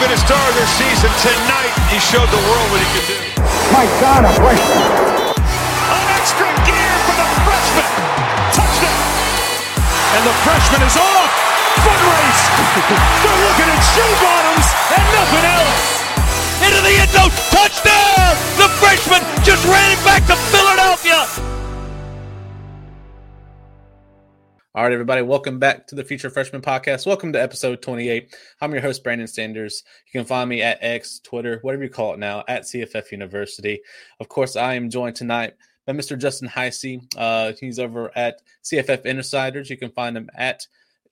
[0.00, 1.12] been a star of this season.
[1.20, 3.20] Tonight, he showed the world what he could do.
[3.68, 5.36] My God, a freshman.
[5.36, 7.90] An extra gear for the freshman.
[8.56, 9.04] Touchdown.
[10.16, 11.30] And the freshman is off.
[11.84, 12.44] Foot race.
[13.20, 14.66] They're looking at shoe bottoms
[14.96, 15.84] and nothing else.
[16.64, 17.32] Into the end zone.
[17.52, 18.32] Touchdown.
[18.56, 21.49] The freshman just ran it back to Philadelphia.
[24.72, 27.04] All right, everybody, welcome back to the Future Freshman Podcast.
[27.04, 28.32] Welcome to episode 28.
[28.60, 29.82] I'm your host, Brandon Sanders.
[30.06, 33.80] You can find me at X, Twitter, whatever you call it now, at CFF University.
[34.20, 35.54] Of course, I am joined tonight
[35.88, 36.16] by Mr.
[36.16, 37.02] Justin Heisey.
[37.16, 39.70] Uh, he's over at CFF Insiders.
[39.70, 40.64] You can find him at,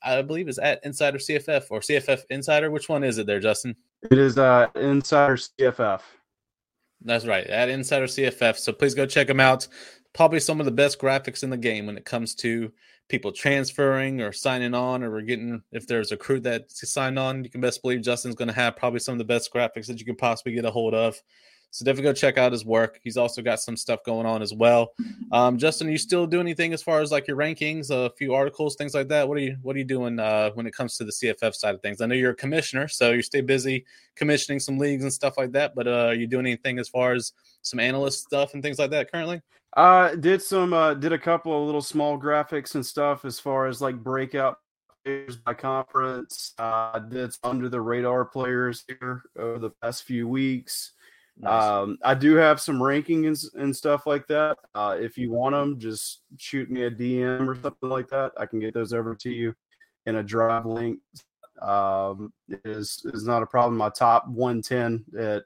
[0.04, 2.70] I believe, is at Insider CFF or CFF Insider.
[2.70, 3.74] Which one is it there, Justin?
[4.08, 6.02] It is uh, Insider CFF.
[7.04, 8.56] That's right, at Insider CFF.
[8.56, 9.66] So please go check him out.
[10.12, 12.70] Probably some of the best graphics in the game when it comes to
[13.08, 17.42] people transferring or signing on or we're getting if there's a crew that's signed on
[17.42, 19.98] you can best believe justin's going to have probably some of the best graphics that
[19.98, 21.20] you can possibly get a hold of.
[21.70, 22.98] So definitely go check out his work.
[23.04, 24.94] He's also got some stuff going on as well.
[25.32, 28.76] Um, justin you still do anything as far as like your rankings a few articles
[28.76, 29.28] things like that?
[29.28, 31.74] What are you what are you doing uh, when it comes to the cff side
[31.74, 32.00] of things?
[32.00, 33.84] I know you're a commissioner so you stay busy
[34.16, 37.12] commissioning some leagues and stuff like that but uh, are you doing anything as far
[37.12, 39.40] as some analyst stuff and things like that currently
[39.76, 43.66] uh, did some uh, did a couple of little small graphics and stuff as far
[43.66, 44.58] as like breakout
[45.04, 46.54] players by conference.
[46.58, 50.92] Uh, did under the radar players here over the past few weeks.
[51.40, 51.62] Nice.
[51.62, 54.58] Um, I do have some rankings and stuff like that.
[54.74, 58.32] Uh, if you want them, just shoot me a DM or something like that.
[58.36, 59.54] I can get those over to you
[60.06, 60.98] in a drive link.
[61.62, 62.32] Um,
[62.64, 63.76] is is not a problem.
[63.76, 65.42] My top 110 at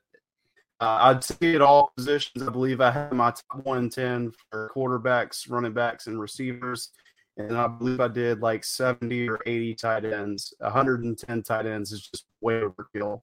[0.83, 5.48] uh, I'd say at all positions, I believe I have my top 110 for quarterbacks,
[5.48, 6.91] running backs, and receivers.
[7.36, 10.52] And I believe I did like 70 or 80 tight ends.
[10.58, 13.23] 110 tight ends is just way overkill.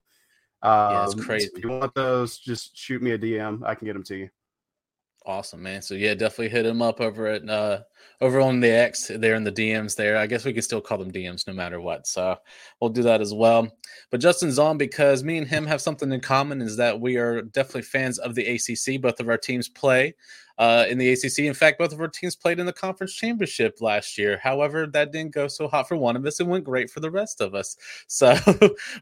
[0.62, 1.50] Um, yeah, it's crazy.
[1.54, 3.62] If you want those, just shoot me a DM.
[3.66, 4.30] I can get them to you.
[5.26, 5.82] Awesome, man.
[5.82, 7.82] So yeah, definitely hit him up over at uh
[8.22, 10.18] over on the X there in the DMs there.
[10.18, 12.08] I guess we can still call them DMs no matter what.
[12.08, 12.38] So
[12.80, 13.68] we'll do that as well.
[14.12, 17.42] But Justin's on because me and him have something in common is that we are
[17.42, 19.02] definitely fans of the ACC.
[19.02, 20.16] Both of our teams play
[20.60, 21.40] uh, in the ACC.
[21.40, 24.38] In fact, both of our teams played in the conference championship last year.
[24.44, 26.42] However, that didn't go so hot for one of us.
[26.42, 27.78] It went great for the rest of us.
[28.08, 28.36] So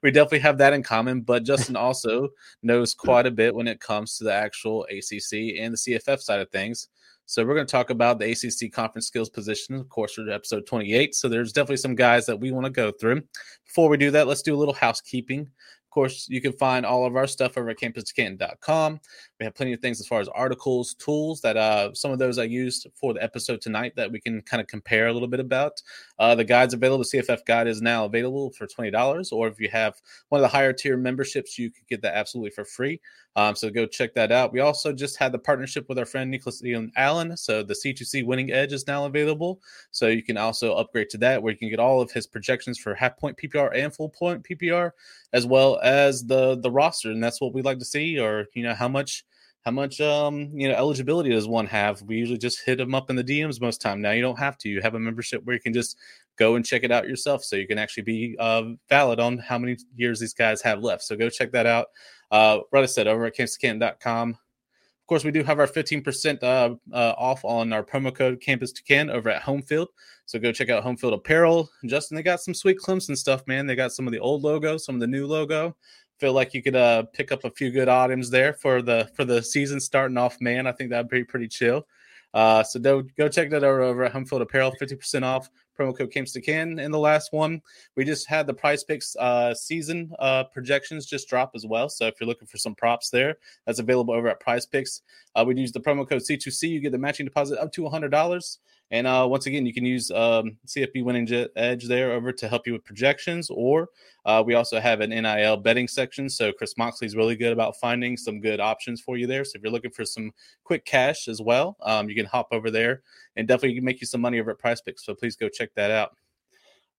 [0.03, 1.21] we definitely have that in common.
[1.21, 2.29] But Justin also
[2.61, 6.39] knows quite a bit when it comes to the actual ACC and the CFF side
[6.39, 6.89] of things.
[7.29, 10.65] So we're going to talk about the ACC conference skills position, of course, for episode
[10.65, 11.13] 28.
[11.13, 13.21] So there's definitely some guys that we want to go through.
[13.65, 15.41] Before we do that, let's do a little housekeeping.
[15.41, 19.01] Of course, you can find all of our stuff over at campus2canton.com.
[19.41, 22.37] We have plenty of things as far as articles, tools that uh, some of those
[22.37, 25.41] I used for the episode tonight that we can kind of compare a little bit
[25.41, 25.81] about.
[26.19, 29.31] Uh, the guides available, the CFF guide is now available for $20.
[29.31, 29.95] Or if you have
[30.29, 32.99] one of the higher tier memberships, you could get that absolutely for free.
[33.35, 34.51] Um, so go check that out.
[34.51, 37.37] We also just had the partnership with our friend Nicholas Leon Allen.
[37.37, 39.61] So the C2C Winning Edge is now available.
[39.91, 42.79] So you can also upgrade to that where you can get all of his projections
[42.79, 44.89] for half point PPR and full point PPR,
[45.33, 47.11] as well as the the roster.
[47.11, 49.23] And that's what we like to see, or you know, how much
[49.67, 52.01] how much um you know eligibility does one have?
[52.03, 54.01] We usually just hit them up in the dms most time.
[54.01, 54.69] Now you don't have to.
[54.69, 55.97] You have a membership where you can just
[56.37, 59.57] go and check it out yourself so you can actually be uh, valid on how
[59.57, 61.03] many years these guys have left.
[61.03, 61.87] So go check that out.
[62.31, 66.75] Uh what i said over at campus2canton.com of course we do have our 15% uh,
[66.93, 69.87] uh, off on our promo code campus to can over at homefield.
[70.25, 71.69] So go check out homefield apparel.
[71.85, 73.67] Justin they got some sweet clemson stuff man.
[73.67, 75.75] They got some of the old logo some of the new logo
[76.19, 79.25] feel like you could uh, pick up a few good items there for the for
[79.25, 80.39] the season starting off.
[80.41, 81.87] Man, I think that'd be pretty chill.
[82.33, 85.49] Uh, so go, go check that out over at Homefield Apparel, fifty percent off.
[85.77, 86.79] Promo code Camps to Can.
[86.79, 87.61] And the last one,
[87.95, 91.87] we just had the PrizePicks uh, season uh, projections just drop as well.
[91.89, 95.01] So if you're looking for some props there, that's available over at PrizePicks.
[95.35, 96.69] Uh, we'd use the promo code C2C.
[96.69, 98.59] You get the matching deposit up to hundred dollars.
[98.89, 102.65] And uh, once again, you can use um, CFB Winning Edge there over to help
[102.65, 103.89] you with projections, or
[104.25, 106.29] uh, we also have an NIL betting section.
[106.29, 109.43] So Chris Moxley is really good about finding some good options for you there.
[109.43, 110.31] So if you're looking for some
[110.63, 113.01] quick cash as well, um, you can hop over there
[113.35, 115.01] and definitely make you some money over at PrizePicks.
[115.01, 116.15] So please go check that out.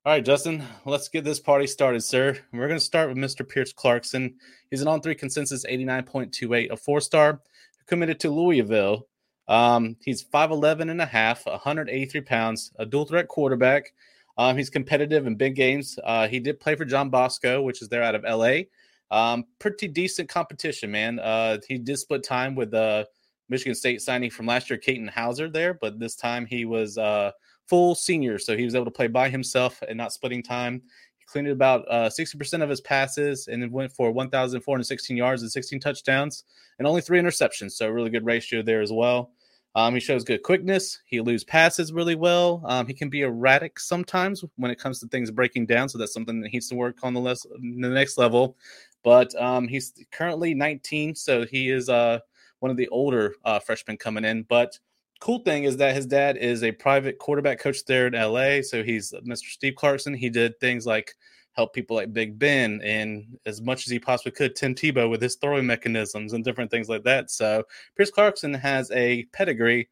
[0.04, 2.38] All right, Justin, let's get this party started, sir.
[2.52, 3.46] We're going to start with Mr.
[3.46, 4.36] Pierce Clarkson.
[4.70, 7.40] He's an on three consensus 89.28, a four star
[7.86, 9.07] committed to Louisville.
[9.48, 13.92] Um, he's 5'11 and a half, 183 pounds, a dual threat quarterback.
[14.36, 15.98] Um, he's competitive in big games.
[16.04, 18.64] Uh, he did play for John Bosco, which is there out of LA.
[19.10, 21.18] Um, pretty decent competition, man.
[21.18, 23.04] Uh, he did split time with uh,
[23.48, 27.32] Michigan State signing from last year, Katin Houser, there, but this time he was uh,
[27.66, 30.82] full senior, so he was able to play by himself and not splitting time.
[31.18, 35.50] He cleaned about uh, 60% of his passes and then went for 1,416 yards and
[35.50, 36.44] 16 touchdowns
[36.78, 37.72] and only three interceptions.
[37.72, 39.32] So, really good ratio there as well.
[39.74, 41.00] Um, he shows good quickness.
[41.04, 42.62] He eludes passes really well.
[42.66, 45.88] Um, he can be erratic sometimes when it comes to things breaking down.
[45.88, 48.56] So, that's something that he needs to work on the, less, the next level.
[49.04, 51.14] But um, he's currently 19.
[51.14, 52.18] So, he is uh,
[52.60, 54.42] one of the older uh, freshmen coming in.
[54.44, 54.78] But
[55.20, 58.62] cool thing is that his dad is a private quarterback coach there in LA.
[58.62, 59.46] So he's Mr.
[59.46, 60.14] Steve Clarkson.
[60.14, 61.14] He did things like
[61.58, 65.20] help people like Big Ben and as much as he possibly could, Tim Tebow with
[65.20, 67.32] his throwing mechanisms and different things like that.
[67.32, 67.64] So
[67.96, 69.88] Pierce Clarkson has a pedigree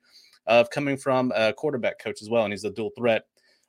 [0.46, 3.24] of coming from a quarterback coach as well, and he's a dual threat.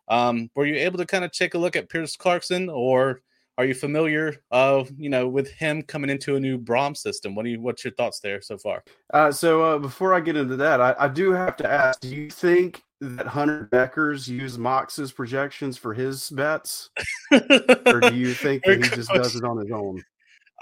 [0.09, 3.21] Um, were you able to kind of take a look at Pierce Clarkson or
[3.57, 7.33] are you familiar of you know with him coming into a new Brohm system?
[7.33, 8.83] What do you what's your thoughts there so far?
[9.11, 12.15] Uh, so uh, before I get into that, I, I, do have to ask: Do
[12.15, 16.89] you think that Hunter Dekkers used Mox's projections for his bets,
[17.31, 20.03] or do you think that he just does it on his own?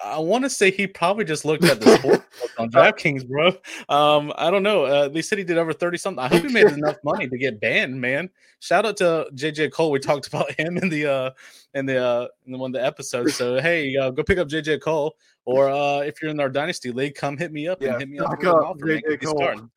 [0.04, 2.26] I want to say he probably just looked at the sport
[2.60, 3.48] on DraftKings, bro.
[3.88, 4.84] Um, I don't know.
[4.84, 6.24] Uh, they said he did over thirty something.
[6.24, 8.30] I hope he made enough money to get banned, man.
[8.60, 9.92] Shout out to JJ Kohl.
[9.92, 11.32] We talked about him in the uh,
[11.74, 13.36] in the uh, in one of the episodes.
[13.36, 15.16] So hey, uh, go pick up JJ Kohl,
[15.46, 18.10] or uh, if you're in our dynasty league, come hit me up yeah, and hit
[18.10, 18.32] me up.
[18.32, 19.70] up JJ Kohl.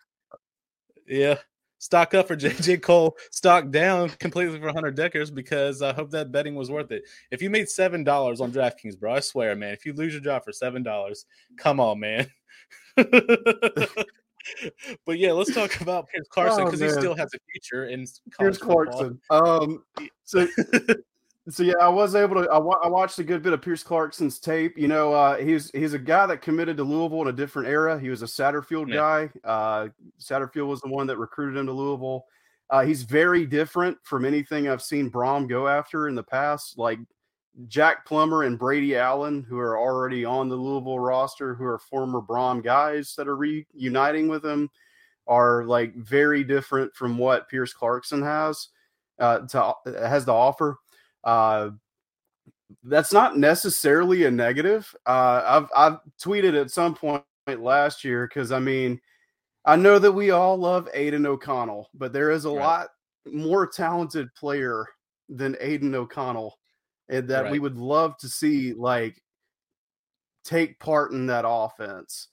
[1.06, 1.37] Yeah,
[1.78, 6.32] stock up for JJ Kohl, stock down completely for Hunter Dekkers because I hope that
[6.32, 7.02] betting was worth it.
[7.30, 10.22] If you made seven dollars on DraftKings, bro, I swear, man, if you lose your
[10.22, 11.26] job for seven dollars,
[11.56, 12.30] come on, man.
[12.96, 14.06] but
[15.19, 18.06] yeah, let's talk about Pierce Clarkson because oh, he still has a future in
[18.38, 19.20] Pierce Clarkson.
[19.30, 19.84] Um,
[20.25, 20.46] so
[21.50, 22.50] so yeah, I was able to.
[22.50, 24.76] I, wa- I, watched a good bit of Pierce Clarkson's tape.
[24.76, 27.98] You know, uh, he's he's a guy that committed to Louisville in a different era.
[27.98, 28.94] He was a Satterfield yeah.
[28.94, 29.30] guy.
[29.44, 29.88] Uh,
[30.20, 32.26] Satterfield was the one that recruited him to Louisville.
[32.70, 36.76] Uh, he's very different from anything I've seen Brohm go after in the past.
[36.76, 36.98] Like
[37.66, 42.20] Jack Plummer and Brady Allen, who are already on the Louisville roster, who are former
[42.20, 44.70] Brohm guys that are reuniting with him,
[45.26, 48.68] are like very different from what Pierce Clarkson has
[49.18, 50.78] uh, to has to offer.
[51.24, 51.70] Uh,
[52.84, 54.94] that's not necessarily a negative.
[55.06, 59.00] Uh, I've I've tweeted at some point last year because I mean,
[59.64, 62.58] I know that we all love Aidan O'Connell, but there is a right.
[62.58, 62.88] lot
[63.26, 64.86] more talented player
[65.28, 66.58] than Aidan O'Connell,
[67.08, 67.52] and that right.
[67.52, 69.22] we would love to see like
[70.44, 72.28] take part in that offense.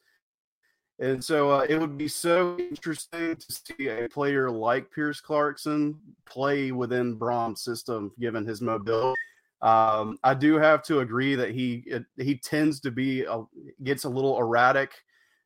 [1.00, 6.00] And so uh, it would be so interesting to see a player like Pierce Clarkson
[6.26, 9.20] play within Brohm's system, given his mobility.
[9.62, 11.84] Um, I do have to agree that he
[12.18, 13.44] he tends to be a,
[13.84, 14.94] gets a little erratic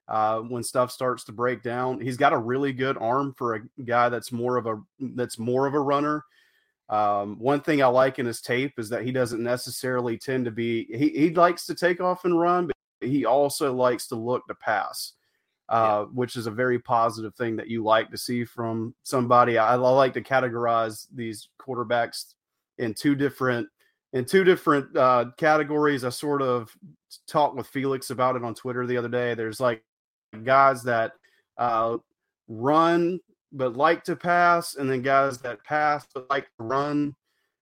[0.08, 2.00] uh, when stuff starts to break down.
[2.00, 5.66] He's got a really good arm for a guy that's more of a that's more
[5.66, 6.26] of a runner.
[6.90, 10.52] Um, one thing I like in his tape is that he doesn't necessarily tend to
[10.52, 12.76] be he, he likes to take off and run, but
[13.08, 15.14] he also likes to look to pass
[15.70, 16.12] uh, yeah.
[16.14, 19.58] which is a very positive thing that you like to see from somebody.
[19.58, 22.34] I, I like to categorize these quarterbacks
[22.80, 23.68] in two different
[24.14, 26.04] in two different uh, categories.
[26.04, 26.76] I sort of
[27.28, 29.36] talked with Felix about it on Twitter the other day.
[29.36, 29.84] There's like
[30.44, 31.12] guys that
[31.58, 31.98] uh,
[32.48, 33.20] run
[33.52, 37.16] but like to pass, and then guys that pass but like to run.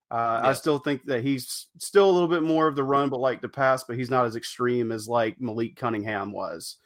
[0.09, 0.49] Uh, yeah.
[0.49, 3.41] I still think that he's still a little bit more of the run, but like
[3.41, 6.77] to pass, but he's not as extreme as like Malik Cunningham was.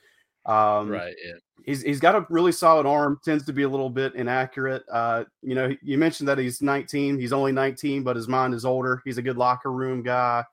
[0.45, 1.15] Um, right.
[1.23, 1.33] Yeah.
[1.63, 3.19] He's he's got a really solid arm.
[3.23, 4.83] Tends to be a little bit inaccurate.
[4.91, 7.19] Uh, you know, you mentioned that he's 19.
[7.19, 9.01] He's only 19, but his mind is older.
[9.05, 10.43] He's a good locker room guy.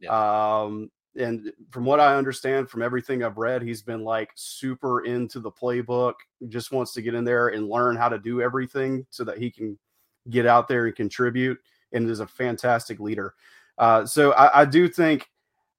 [0.00, 0.62] Yeah.
[0.62, 5.40] Um, and from what I understand, from everything I've read, he's been like super into
[5.40, 6.14] the playbook.
[6.48, 9.50] Just wants to get in there and learn how to do everything so that he
[9.50, 9.78] can
[10.30, 11.58] get out there and contribute.
[11.92, 13.34] And is a fantastic leader.
[13.78, 15.26] Uh, so I, I do think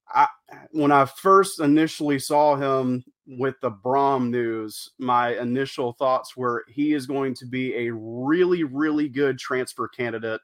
[0.10, 0.28] I,
[0.72, 3.04] when I first initially saw him
[3.38, 8.64] with the Brohm news, my initial thoughts were he is going to be a really,
[8.64, 10.42] really good transfer candidate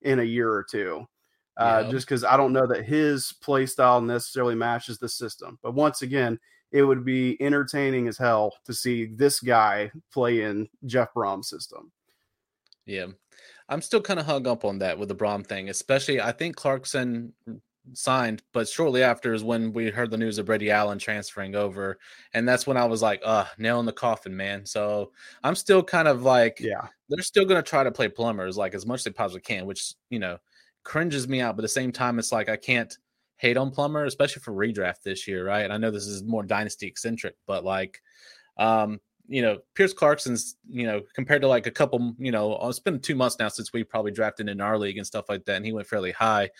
[0.00, 1.06] in a year or two.
[1.58, 5.58] Uh, Just because I don't know that his play style necessarily matches the system.
[5.62, 10.68] But once again, it would be entertaining as hell to see this guy play in
[10.86, 11.92] Jeff Brohm's system.
[12.86, 13.08] Yeah.
[13.68, 16.56] I'm still kind of hung up on that with the Brohm thing, especially I think
[16.56, 17.34] Clarkson
[17.94, 21.98] signed, but shortly after is when we heard the news of Brady Allen transferring over,
[22.34, 25.12] and that's when I was like, "Uh, nail in the coffin, man." So
[25.42, 28.86] I'm still kind of like, yeah, they're still gonna try to play plumbers like as
[28.86, 30.38] much as they possibly can, which you know
[30.84, 31.56] cringes me out.
[31.56, 32.96] But at the same time, it's like I can't
[33.36, 35.64] hate on Plummer, especially for redraft this year, right?
[35.64, 38.00] And I know this is more dynasty eccentric, but like,
[38.56, 42.78] um, you know, Pierce Clarkson's, you know, compared to like a couple, you know, it's
[42.78, 45.56] been two months now since we probably drafted in our league and stuff like that,
[45.56, 46.50] and he went fairly high.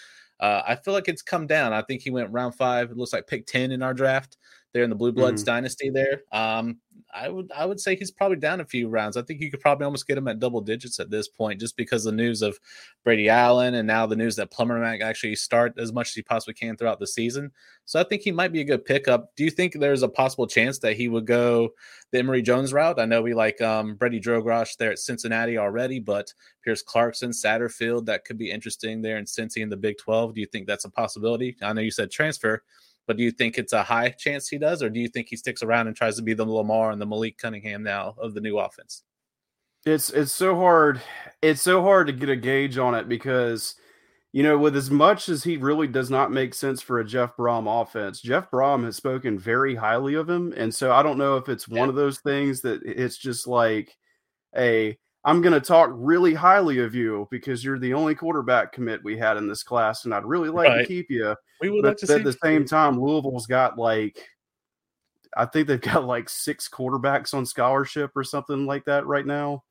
[0.43, 1.73] Uh, I feel like it's come down.
[1.73, 2.91] I think he went round five.
[2.91, 4.37] It looks like pick ten in our draft
[4.73, 5.47] there in the Blue Bloods Mhm.
[5.47, 5.91] dynasty.
[5.91, 6.79] There, um,
[7.15, 9.19] I would I would say he's probably down a few rounds.
[9.19, 11.77] I think you could probably almost get him at double digits at this point, just
[11.77, 12.59] because the news of
[13.05, 16.23] Brady Allen and now the news that Plummer might actually start as much as he
[16.23, 17.53] possibly can throughout the season.
[17.85, 19.35] So I think he might be a good pickup.
[19.37, 21.75] Do you think there's a possible chance that he would go
[22.13, 22.99] the Emory Jones route?
[22.99, 26.33] I know we like um, Brady Drogosh there at Cincinnati already, but
[26.65, 30.33] Pierce Clarkson, Satterfield, that could be interesting there in Cincy in the Big 12.
[30.35, 31.57] Do you think that's a possibility?
[31.61, 32.63] I know you said transfer,
[33.07, 35.37] but do you think it's a high chance he does, or do you think he
[35.37, 38.41] sticks around and tries to be the Lamar and the Malik Cunningham now of the
[38.41, 39.03] new offense?
[39.85, 41.01] It's it's so hard.
[41.41, 43.75] It's so hard to get a gauge on it because
[44.33, 47.37] you know, with as much as he really does not make sense for a Jeff
[47.37, 51.37] Brohm offense, Jeff Brohm has spoken very highly of him, and so I don't know
[51.37, 53.95] if it's one of those things that it's just like
[54.57, 59.05] a I'm going to talk really highly of you because you're the only quarterback commit
[59.05, 60.79] we had in this class, and I'd really like Right.
[60.79, 61.37] to keep you.
[61.61, 64.19] We would But like to at see the same time, Louisville's got like,
[65.37, 69.63] I think they've got like six quarterbacks on scholarship or something like that right now.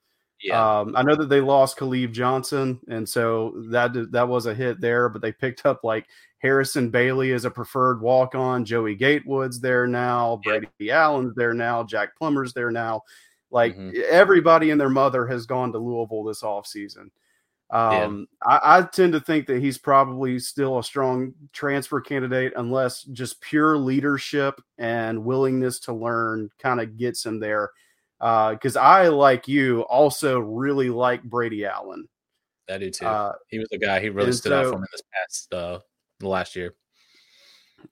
[0.41, 4.55] Yeah, Um, I know that they lost Khalib Johnson, and so that that was a
[4.55, 5.07] hit there.
[5.07, 6.07] But they picked up like
[6.39, 8.65] Harrison Bailey as a preferred walk on.
[8.65, 10.41] Joey Gatewood's there now.
[10.45, 10.59] Yeah.
[10.61, 11.83] Brady Allen's there now.
[11.83, 13.03] Jack Plummer's there now.
[13.51, 13.93] Like Mhm.
[14.03, 17.11] everybody and their mother has gone to Louisville this offseason.
[17.69, 23.03] Um, I, I tend to think that he's probably still a strong transfer candidate, unless
[23.03, 27.71] just pure leadership and willingness to learn kind of gets him there.
[28.19, 32.07] Because I, like you, also really like Brady Allen.
[32.69, 33.05] I do too.
[33.05, 35.79] Uh, he was a guy he really stood out for me this past uh,
[36.19, 36.75] the last year.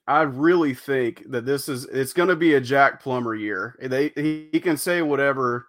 [0.06, 3.76] I really think that this is it's going to be a Jack Plummer year.
[3.80, 5.66] They he, he can say whatever.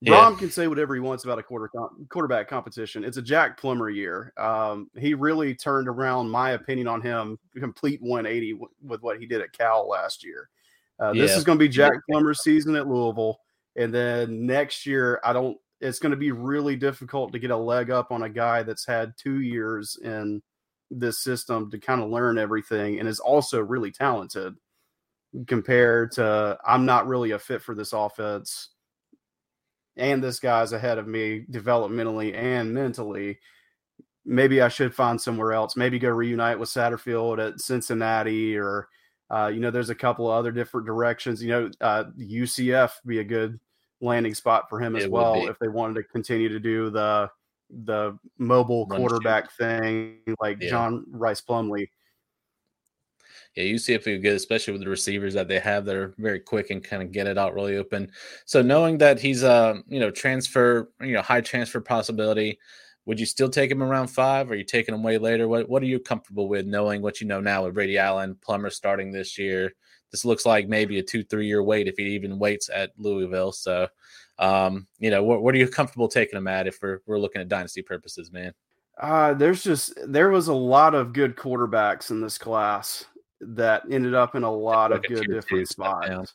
[0.00, 0.14] Yeah.
[0.14, 1.70] Rom can say whatever he wants about a quarter
[2.08, 3.04] quarterback competition.
[3.04, 4.32] It's a Jack Plummer year.
[4.36, 9.26] Um, he really turned around my opinion on him complete 180 w- with what he
[9.26, 10.48] did at Cal last year.
[10.98, 13.38] Uh, this is going to be Jack Plummer's season at Louisville,
[13.76, 15.56] and then next year I don't.
[15.80, 18.86] It's going to be really difficult to get a leg up on a guy that's
[18.86, 20.40] had two years in
[20.98, 24.54] this system to kind of learn everything and is also really talented
[25.46, 28.70] compared to I'm not really a fit for this offense.
[29.96, 33.38] And this guy's ahead of me developmentally and mentally.
[34.24, 35.76] Maybe I should find somewhere else.
[35.76, 38.88] Maybe go reunite with Satterfield at Cincinnati or
[39.30, 41.42] uh, you know, there's a couple of other different directions.
[41.42, 43.58] You know, uh, UCF be a good
[44.02, 47.30] landing spot for him as well if they wanted to continue to do the
[47.84, 49.08] the mobile Run shoot.
[49.08, 50.70] quarterback thing like Yeah.
[50.70, 51.88] John Rhys Plumlee.
[53.56, 56.14] Yeah, you see if we get, especially with the receivers that they have that are
[56.18, 58.10] very quick and kind of get it out really open.
[58.46, 62.58] So knowing that he's a you know transfer, you know high transfer possibility,
[63.04, 64.50] would you still take him around five?
[64.50, 65.48] Or are you taking him way later?
[65.48, 68.70] What What are you comfortable with knowing what you know now with Brady Allen, Plummer
[68.70, 69.72] starting this year?
[70.10, 73.52] This looks like maybe a two three year wait if he even waits at Louisville.
[73.52, 73.88] So,
[74.42, 77.40] um, you know, what what are you comfortable taking him at if we're we're looking
[77.40, 78.52] at dynasty purposes, man?
[79.00, 83.04] Uh, there's just there was a lot of good quarterbacks in this class
[83.40, 86.34] that ended up in a lot of a good different spots.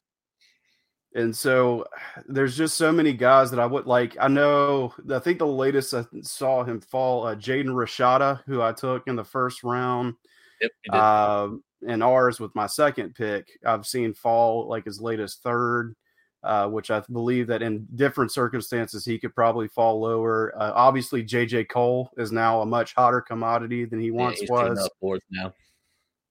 [1.16, 1.86] And so
[2.28, 4.16] there's just so many guys that I would like.
[4.20, 8.72] I know I think the latest I saw him fall, uh, Jaden Rashada, who I
[8.72, 10.14] took in the first round.
[10.62, 10.72] Yep.
[10.92, 11.50] Uh,
[11.88, 15.96] and ours with my second pick, I've seen fall like as late as third,
[16.44, 20.54] uh, which I believe that in different circumstances he could probably fall lower.
[20.56, 24.50] Uh, obviously, JJ Kohl is now a much hotter commodity than he Yeah, once he's
[24.50, 24.90] was.
[25.30, 25.54] now.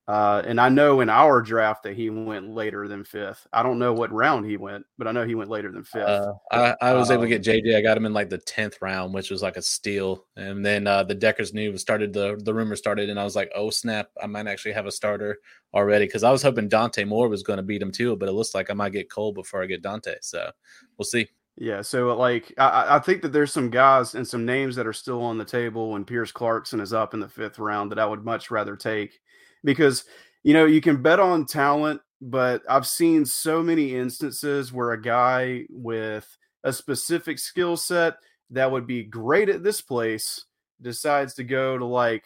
[0.08, 3.44] Uh, and I know in our draft that he went later than fifth.
[3.52, 6.02] I don't know what round he went, but I know he went later than fifth.
[6.04, 7.76] Uh, I, I was able to Um, get JJ.
[7.76, 10.25] I got him in like the tenth round, which was like a steal.
[10.36, 12.12] And then uh, the Dekkers news started.
[12.12, 14.10] The the rumor started, and I was like, "Oh snap!
[14.22, 15.38] I might actually have a starter
[15.75, 18.32] already." Because I was hoping Dante Moore was going to beat him too, but it
[18.32, 20.14] looks like I might get Kohl before I get Dante.
[20.20, 20.50] So
[20.96, 21.26] we'll see.
[21.58, 24.86] Yeah, so like I- I, I think that there's some guys and some names that
[24.86, 27.98] are still on the table when Pierce Clarkson is up in the fifth round that
[27.98, 29.18] I would much rather take
[29.66, 30.04] because
[30.44, 35.02] you know you can bet on talent, but I've seen so many instances where a
[35.02, 36.26] guy with
[36.64, 38.14] a specific skill set
[38.50, 40.44] that would be great at this place
[40.80, 42.25] decides to go to like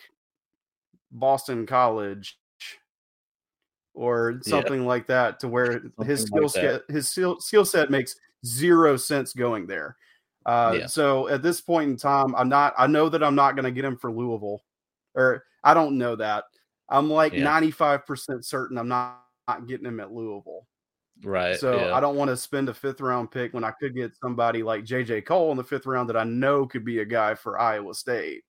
[1.11, 2.38] Boston College
[3.94, 4.52] or Yeah.
[4.52, 8.97] something like that to where his skill like set his skill skill set makes zero
[8.97, 9.97] sense going there.
[10.47, 10.87] Uh, Yeah.
[10.87, 12.75] So at this point in time, I'm not.
[12.78, 14.62] I know that I'm not going to get him for Louisville,
[15.14, 16.44] or I don't know that.
[16.90, 17.44] I'm like Yeah.
[17.44, 20.66] 95 percent certain I'm not, not getting him at Louisville.
[21.23, 21.59] Right.
[21.59, 21.94] So yeah.
[21.94, 24.85] I don't want to spend a fifth round pick when I could get somebody like
[24.85, 27.94] JJ Kohl in the fifth round that I know could be a guy for Iowa
[27.94, 28.42] State.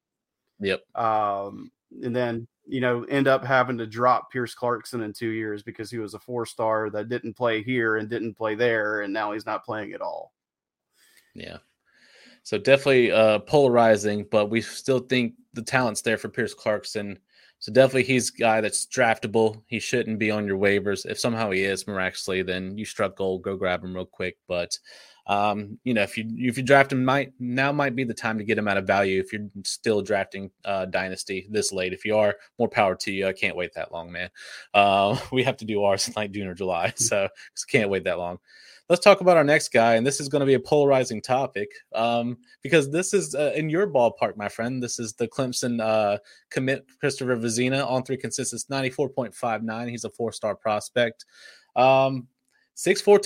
[0.60, 0.82] Yep.
[0.96, 1.72] Um,
[2.04, 5.92] and then you know end up having to drop Pierce Clarkson in two years because
[5.92, 9.34] he was a four star that didn't play here and didn't play there, and now
[9.34, 10.32] he's not playing at all.
[11.34, 11.58] Yeah.
[12.44, 17.20] So definitely uh, polarizing, but we still think the talent's there for Pierce Clarkson.
[17.62, 19.62] So definitely he's a guy that's draftable.
[19.68, 21.06] He shouldn't be on your waivers.
[21.06, 23.44] If somehow he is miraculously, then you struck gold.
[23.44, 24.38] Go grab him real quick.
[24.48, 24.78] But
[25.28, 28.40] um, you know, if you if you draft him, might now might be the time
[28.40, 29.20] to get him out of value.
[29.20, 33.28] If you're still drafting uh, dynasty this late, if you are, more power to you.
[33.28, 34.32] I can't wait that long, man.
[34.74, 37.30] Uh, we have to do ours in like June or July, so
[37.70, 38.40] can't wait that long
[38.92, 41.72] let's talk about our next guy, and this is going to be a polarizing topic
[41.96, 44.84] um, because this is uh, in your ballpark, my friend.
[44.84, 46.18] This is the Clemson uh,
[46.50, 49.88] commit Christopher Vizzina on three consistence, ninety four point five nine.
[49.88, 51.24] He's a four star prospect.
[51.78, 52.28] Um,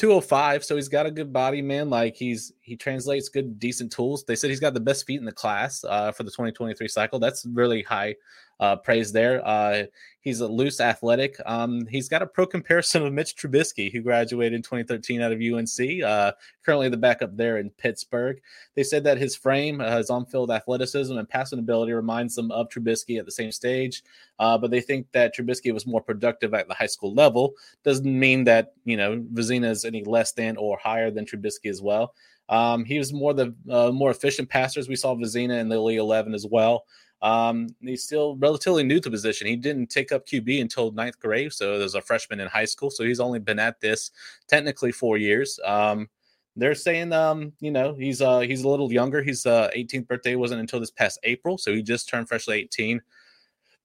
[0.08, 0.60] oh.
[0.64, 1.90] So he's got a good body, man.
[1.90, 4.24] Like he's he translates good, decent tools.
[4.24, 7.18] They said he's got the best feet in the class uh, for the 2023 cycle.
[7.18, 8.14] That's really high
[8.60, 9.46] uh, praise there.
[9.46, 9.84] Uh,
[10.22, 11.36] he's a loose athletic.
[11.46, 15.40] Um, he's got a pro comparison of Mitch Trubisky, who graduated in 2013 out of
[15.40, 16.32] UNC, uh,
[16.66, 18.42] currently the backup there in Pittsburgh.
[18.76, 22.52] They said that his frame, uh, his on field athleticism, and passing ability reminds them
[22.52, 24.04] of Trubisky at the same stage.
[24.40, 27.54] Uh, but they think that Trubisky was more productive at the high school level.
[27.84, 31.82] Doesn't mean that, you know, Vizzina is any less than or higher than Trubisky as
[31.82, 32.14] well.
[32.50, 34.88] Um, he was more the uh, more efficient passers.
[34.88, 36.86] We saw Vizzina in the Elite 11 as well.
[37.22, 39.48] Um, he's still relatively new to the position.
[39.48, 42.90] He didn't take up QB until ninth grade, so there's a freshman in high school.
[42.90, 44.12] So he's only been at this
[44.48, 45.60] technically four years.
[45.66, 46.10] Um,
[46.56, 49.22] they're saying, um, you know, he's uh, he's a little younger.
[49.22, 53.02] His uh, 18th birthday wasn't until this past April, so he just turned freshly 18.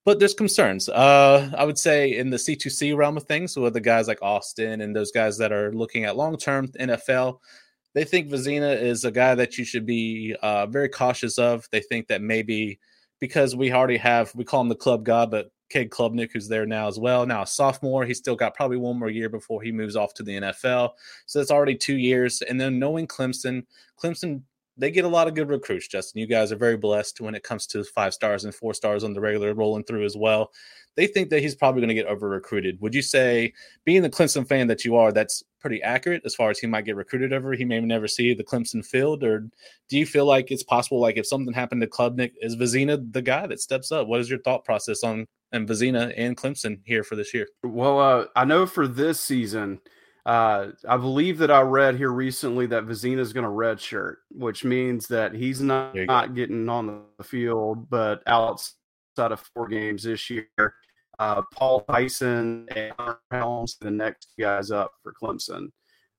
[0.04, 0.88] But there's concerns.
[0.88, 4.80] Uh, I would say in the C2C realm of things, with the guys like Austin
[4.80, 7.38] and those guys that are looking at long term NFL,
[7.94, 11.68] they think Vizzina is a guy that you should be uh, very cautious of.
[11.70, 12.78] They think that maybe
[13.20, 16.66] because we already have we call him the club guy, but Cade Klubnik, who's there
[16.66, 17.24] now as well.
[17.24, 20.22] Now a sophomore, he's still got probably one more year before he moves off to
[20.24, 20.90] the NFL.
[21.26, 22.42] So that's already two years.
[22.42, 23.64] And then knowing Clemson,
[24.02, 24.42] Clemson
[24.76, 26.20] they get a lot of good recruits, Justin.
[26.20, 29.12] You guys are very blessed when it comes to five stars and four stars on
[29.12, 30.50] the regular rolling through as well.
[30.96, 32.80] They think that he's probably going to get over recruited.
[32.80, 33.52] Would you say,
[33.84, 36.84] being the Clemson fan that you are, that's pretty accurate as far as he might
[36.84, 37.52] get recruited over?
[37.52, 39.48] He may never see the Clemson field, or
[39.88, 43.22] do you feel like it's possible, like if something happened to Klubnik, is Vizzina the
[43.22, 44.08] guy that steps up?
[44.08, 47.48] What is your thought process on and Vizzina and Clemson here for this year?
[47.62, 49.80] Well, uh, I know for this season
[50.30, 54.64] uh, I believe that I read here recently that Vizzina is going to redshirt, which
[54.64, 58.76] means that he's not, not getting on the field, but outside
[59.18, 60.46] of four games this year.
[61.18, 65.72] Uh, Paul Tyson and Hunter Helms, the next guys up for Clemson,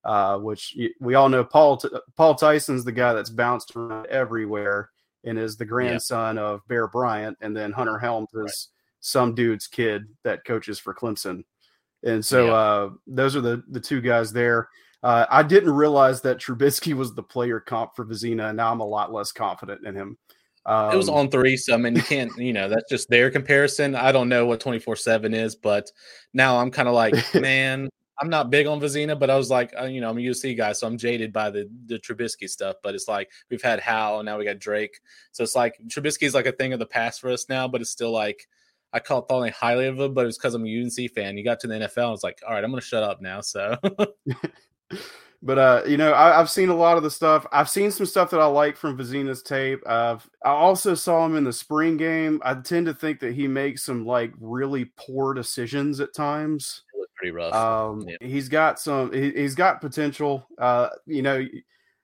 [0.03, 1.81] uh, which we all know Paul
[2.17, 4.89] Paul Tyson's the guy that's bounced around everywhere
[5.23, 6.41] and is the grandson yeah.
[6.41, 8.51] of Bear Bryant, and then Hunter Helms is right.
[8.99, 11.45] some dude's kid that coaches for Clemson.
[12.03, 12.53] And so yeah.
[12.53, 14.69] uh, those are the the two guys there.
[15.03, 18.81] Uh, I didn't realize that Trubisky was the player comp for Vizzina, and now I'm
[18.81, 20.17] a lot less confident in him.
[20.65, 23.09] Um, it was um, on three, so I mean, you can't, you know, that's just
[23.09, 23.95] their comparison.
[23.95, 25.91] I don't know what 24 7 is, but
[26.33, 27.89] now I'm kind of like, man,
[28.21, 30.55] I'm not big on Vizzina, but I was like, uh, you know, I'm a UC
[30.55, 32.75] guy, so I'm jaded by the the Trubisky stuff.
[32.83, 34.99] But it's like we've had Hal, and now we got Drake,
[35.31, 37.67] so it's like Trubisky is like a thing of the past for us now.
[37.67, 38.47] But it's still like
[38.93, 41.37] I called falling highly of him, but it was because I'm a UNC fan.
[41.37, 43.41] You got to the NFL, I was like, all right, I'm gonna shut up now.
[43.41, 43.77] So
[45.43, 47.45] but uh, you know, I, have seen a lot of the stuff.
[47.51, 49.81] I've seen some stuff that I like from Vizzina's tape.
[49.87, 52.41] I've I also saw him in the spring game.
[52.43, 56.83] I tend to think that he makes some like really poor decisions at times.
[57.15, 57.53] Pretty rough.
[57.53, 58.17] Um, yeah.
[58.21, 59.13] he's got some.
[59.13, 60.47] He, has got potential.
[60.57, 61.43] Uh, you know,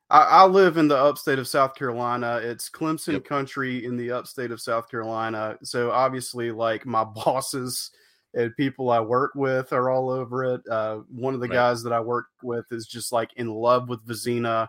[0.10, 2.40] I, I, live in the upstate of South Carolina.
[2.42, 3.26] It's Clemson yep.
[3.26, 5.58] country in the upstate of South Carolina.
[5.64, 7.92] So obviously, like my bosses
[8.34, 10.62] and people I work with are all over it.
[10.70, 11.56] Uh, one of the right.
[11.56, 14.68] guys that I work with is just like in love with Vizzina.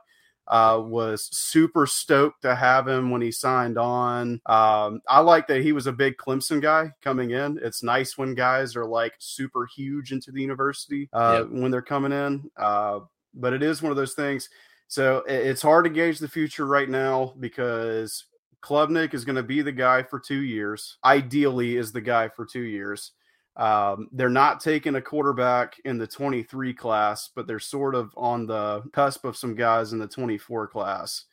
[0.51, 4.41] Uh, was super stoked to have him when he signed on.
[4.47, 7.61] Um, I like that he was a big Clemson guy coming in.
[7.63, 11.51] It's nice when guys are like super huge into the university uh, yep.
[11.51, 12.51] when they're coming in.
[12.57, 13.01] Uh,
[13.35, 14.49] but it is one of those things
[14.89, 18.25] so it's hard to gauge the future right now because
[18.63, 20.97] Klubnik is going to be the guy for two years.
[21.05, 23.13] Ideally, is the guy for two years.
[23.57, 28.47] Um, they're not taking a quarterback in the 23 class, but they're sort of on
[28.47, 31.25] the cusp of some guys in the 24 class.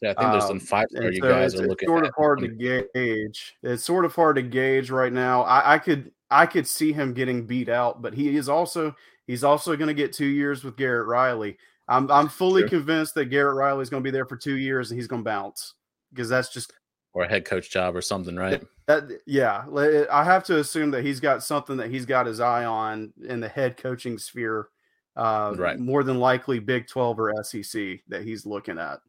[0.00, 1.86] Yeah, I think there's some um, five star you so guys are looking.
[1.86, 3.54] It's sort of hard to gauge.
[3.62, 5.42] It's sort of hard to gauge right now.
[5.42, 8.96] I, I could I could see him getting beat out, but he is also
[9.28, 11.56] he's also going to get two years with Garrett Riley.
[11.88, 12.68] I'm I'm fully sure.
[12.68, 15.22] convinced that Garrett Riley is going to be there for two years and he's going
[15.22, 15.74] to bounce
[16.12, 16.72] because that's just
[17.14, 18.62] or a head coach job or something, right?
[18.86, 19.64] That, yeah,
[20.10, 23.40] I have to assume that he's got something that he's got his eye on in
[23.40, 24.68] the head coaching sphere.
[25.14, 25.78] Uh, right.
[25.78, 29.00] More than likely, Big Twelve or SEC that he's looking at.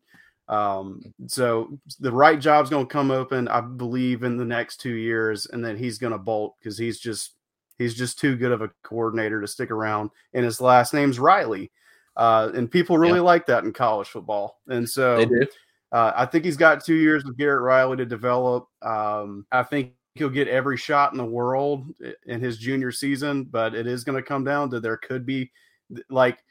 [0.49, 4.93] Um, so the right job's going to come open, I believe, in the next two
[4.93, 7.31] years, and then he's going to bolt because he's just
[7.77, 10.09] he's just too good of a coordinator to stick around.
[10.33, 11.71] And his last name's Riley,
[12.17, 13.21] uh, and people really yeah.
[13.21, 14.60] like that in college football.
[14.67, 15.45] And so they do.
[15.91, 18.67] Uh, I think he's got two years with Garrett Riley to develop.
[18.82, 21.86] Um, I think he'll get every shot in the world
[22.26, 25.52] in his junior season, but it is going to come down to there could be
[26.10, 26.43] like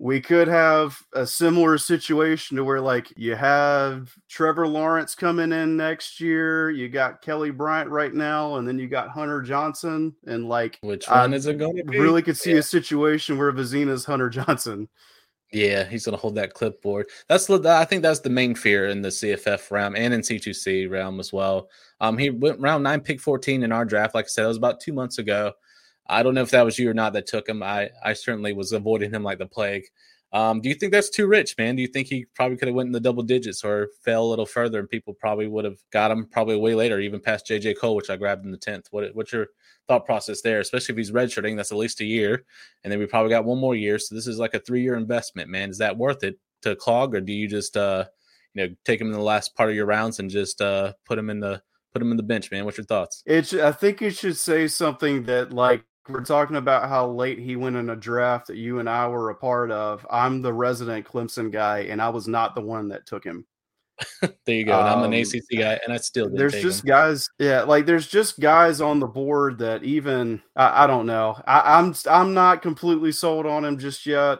[0.00, 5.76] we could have a similar situation to where like you have Trevor Lawrence coming in
[5.76, 10.48] next year, you got Kelly Bryant right now, and then you got Hunter Johnson, and
[10.48, 11.98] like which one I is it going to be?
[11.98, 12.60] Really could see yeah.
[12.60, 14.88] a situation where Vizzina's Hunter Johnson.
[15.52, 17.10] Yeah, he's going to hold that clipboard.
[17.28, 20.90] That's the I think that's the main fear in the CFF realm and in C2C
[20.90, 21.68] realm as well.
[22.00, 24.14] Um, he went round nine, pick fourteen in our draft.
[24.14, 25.52] Like I said, it was about two months ago.
[26.10, 27.62] I don't know if that was you or not that took him.
[27.62, 29.84] I I certainly was avoiding him like the plague.
[30.32, 31.74] Um, do you think that's too rich, man?
[31.74, 34.30] Do you think he probably could have went in the double digits or fell a
[34.30, 37.78] little further, and people probably would have got him probably way later, even past JJ
[37.78, 38.86] Kohl, which I grabbed in the tenth?
[38.90, 39.48] What what's your
[39.88, 40.60] thought process there?
[40.60, 42.44] Especially if he's redshirting, that's at least a year,
[42.84, 43.98] and then we probably got one more year.
[43.98, 45.70] So this is like a three year investment, man.
[45.70, 48.04] Is that worth it to clog, or do you just uh,
[48.54, 51.18] you know take him in the last part of your rounds and just uh, put
[51.18, 51.60] him in the
[51.92, 52.64] put him in the bench, man?
[52.64, 53.24] What's your thoughts?
[53.26, 57.56] It's I think you should say something that like we're talking about how late he
[57.56, 60.06] went in a draft that you and I were a part of.
[60.10, 63.46] I'm the resident Clemson guy, and I was not the one that took him.
[64.20, 64.78] there you go.
[64.78, 66.88] Um, I'm an ACC guy, and I still there's just him.
[66.88, 71.40] guys, yeah, like there's just guys on the board that even I, I don't know.
[71.46, 74.38] I, I'm I'm not completely sold on him just yet.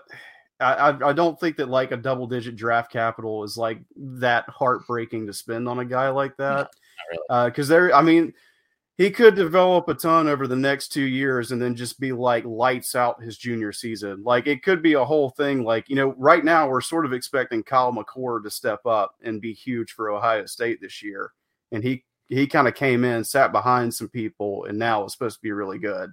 [0.60, 5.26] I, I don't think that like a double digit draft capital is like that heartbreaking
[5.26, 6.68] to spend on a guy like that.
[7.30, 7.88] Because no, really.
[7.88, 8.34] uh, there, I mean,
[9.00, 12.44] he could develop a ton over the next two years and then just be like
[12.44, 14.22] lights out his junior season.
[14.22, 15.64] Like it could be a whole thing.
[15.64, 19.40] Like, you know, right now we're sort of expecting Kyle McCord to step up and
[19.40, 21.32] be huge for Ohio State this year.
[21.72, 25.36] And he, he kind of came in, sat behind some people, and now is supposed
[25.36, 26.10] to be really good.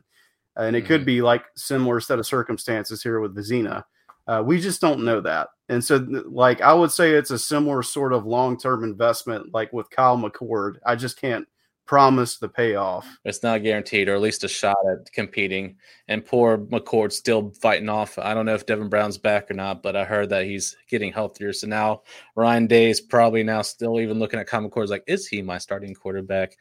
[0.56, 0.88] And it mm-hmm.
[0.88, 3.84] could be like similar set of circumstances here with Vizzina.
[4.28, 5.50] Uh, we just don't know that.
[5.68, 9.74] And so, like, I would say it's a similar sort of long term investment, like
[9.74, 10.76] with Kyle McCord.
[10.86, 11.46] I just can't
[11.88, 13.08] promise the payoff.
[13.24, 15.78] It's not guaranteed, or at least a shot at competing.
[16.08, 18.20] And poor McCord still fighting off.
[18.20, 21.12] I don't know if Devin Brown's back or not, but I heard that he's getting
[21.12, 21.54] healthier.
[21.54, 22.04] So now
[22.36, 25.58] Ryan Day is probably now still even looking at Kyle McCord's like, is he my
[25.58, 26.58] starting quarterback?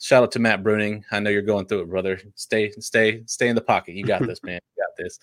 [0.00, 1.02] Shout out to Matt Bruning.
[1.10, 2.20] I know you're going through it, brother.
[2.36, 3.96] Stay, stay, stay in the pocket.
[3.96, 4.60] You got this, man.
[4.76, 5.18] You got this.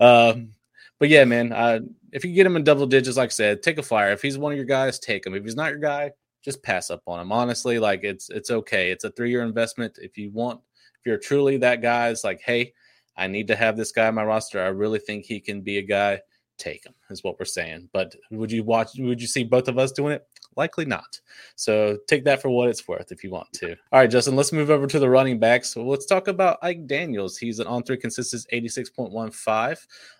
[0.00, 0.50] Um,
[0.98, 1.52] but yeah, man.
[1.52, 4.10] Uh, if you get him in double digits, like I said, take a flyer.
[4.10, 5.34] If he's one of your guys, take him.
[5.34, 6.10] If he's not your guy,
[6.46, 7.32] just pass up on him.
[7.32, 8.90] Honestly, like it's it's okay.
[8.90, 9.98] It's a three year investment.
[10.00, 10.60] If you want,
[10.98, 12.72] if you're truly that guy, it's like, hey,
[13.16, 14.62] I need to have this guy on my roster.
[14.62, 16.20] I really think he can be a guy.
[16.56, 17.90] Take him is what we're saying.
[17.92, 18.92] But would you watch?
[18.96, 20.26] Would you see both of us doing it?
[20.56, 21.20] Likely not.
[21.56, 23.72] So take that for what it's worth if you want to.
[23.92, 25.76] All right, Justin, let's move over to the running backs.
[25.76, 27.36] Let's talk about Ike Daniels.
[27.36, 29.76] He's an on three consensus 86.15,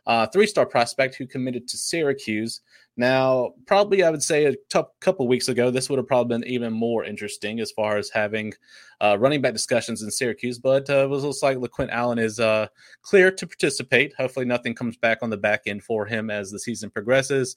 [0.07, 2.61] uh, three star prospect who committed to Syracuse.
[2.97, 6.49] Now, probably I would say a t- couple weeks ago, this would have probably been
[6.49, 8.55] even more interesting as far as having
[9.03, 10.59] uh, running back discussions in Syracuse.
[10.59, 12.69] But uh, it looks like LeQuint Allen is uh,
[13.03, 14.15] clear to participate.
[14.15, 17.57] Hopefully, nothing comes back on the back end for him as the season progresses.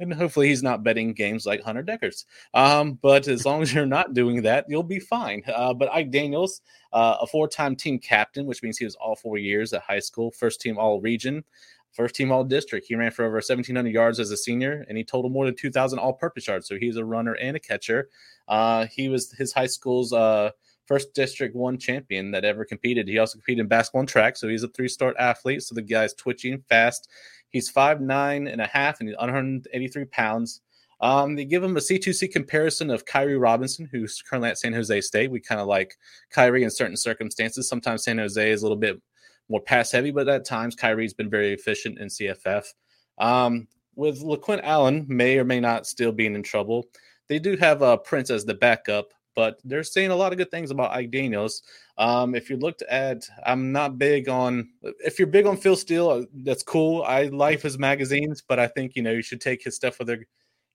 [0.00, 2.24] And hopefully, he's not betting games like Hunter Dekkers.
[2.54, 5.42] Um, but as long as you're not doing that, you'll be fine.
[5.54, 6.62] Uh, but Ike Daniels,
[6.94, 9.98] uh, a four time team captain, which means he was all four years at high
[9.98, 11.44] school, first team all region
[11.92, 12.86] first team all district.
[12.88, 15.98] He ran for over 1,700 yards as a senior, and he totaled more than 2,000
[15.98, 16.66] all purpose yards.
[16.68, 18.08] So he's a runner and a catcher.
[18.46, 20.50] Uh, he was his high school's uh,
[20.86, 23.08] first District One champion that ever competed.
[23.08, 25.62] He also competed in basketball and track, so he's a three star athlete.
[25.62, 27.08] So the guy's twitching fast.
[27.50, 30.60] He's five nine and a half, and he's 183 pounds.
[31.00, 35.00] Um, they give him a C2C comparison of Kairee Robinson, who's currently at San Jose
[35.02, 35.30] State.
[35.30, 35.96] We kind of like
[36.34, 37.68] Kairee in certain circumstances.
[37.68, 39.00] Sometimes San Jose is a little bit
[39.48, 42.64] more pass heavy, but at times Kairee's been very efficient in CFF.
[43.18, 46.86] Um, with LeQuint Allen, may or may not still being in trouble.
[47.28, 50.50] They do have uh, Prince as the backup, but they're saying a lot of good
[50.50, 51.62] things about Ike Daniels.
[51.98, 54.68] Um, if you looked at, I'm not big on.
[54.82, 57.02] If you're big on Phil Steele, uh, that's cool.
[57.02, 60.10] I like his magazines, but I think you know you should take his stuff with
[60.10, 60.18] a,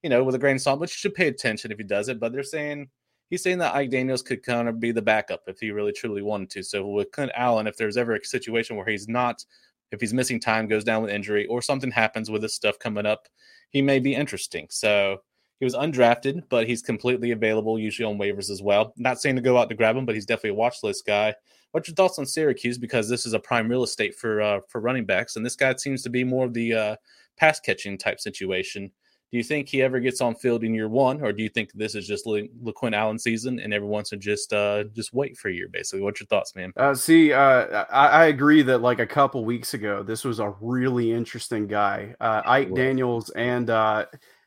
[0.02, 0.80] you know, with a grain of salt.
[0.80, 2.20] But you should pay attention if he does it.
[2.20, 2.88] But they're saying
[3.34, 6.22] he's saying that Ike Daniels could kind of be the backup if he really truly
[6.22, 6.62] wanted to.
[6.62, 9.44] So with Clint Allen, if there's ever a situation where he's not,
[9.90, 13.06] if he's missing time, goes down with injury, or something happens with his stuff coming
[13.06, 13.26] up,
[13.70, 14.68] he may be interesting.
[14.70, 15.18] So
[15.60, 18.92] He was undrafted, but he's completely available, usually on waivers as well.
[18.96, 21.34] Not saying to go out to grab him, but he's definitely a watch list guy.
[21.70, 22.76] What's your thoughts on Syracuse?
[22.76, 25.74] Because this is a prime real estate for uh, for running backs, and this guy
[25.76, 26.96] seems to be more of the uh,
[27.36, 28.90] pass catching type situation.
[29.34, 31.72] Do you think he ever gets on field in year one, or do you think
[31.72, 35.48] this is just Le- LeQuint Allen season and everyone should just uh, just wait for
[35.48, 35.66] a year?
[35.66, 36.72] Basically, what's your thoughts, man?
[36.76, 40.54] Uh, see, uh, I, I, agree that like a couple weeks ago, this was a
[40.60, 42.74] really interesting guy, uh, Ike.
[42.74, 44.06] Daniels, and uh,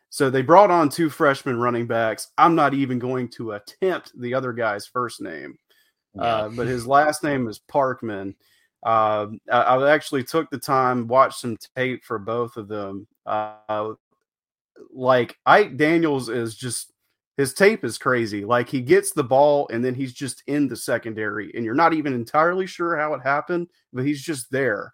[0.10, 2.30] so they brought on two freshman running backs.
[2.38, 5.58] I'm not even going to attempt the other guy's first name,
[6.16, 6.22] yeah.
[6.22, 8.36] Uh, but his last name is Parkman.
[8.86, 13.06] Uh, I, I, actually took the time, watched some tape for both of them
[14.92, 16.94] like Ike Daniels is just
[17.38, 18.44] his tape is crazy.
[18.46, 21.94] Like he gets the ball and then he's just in the secondary, and you're not
[21.94, 24.94] even entirely sure how it happened, but he's just there.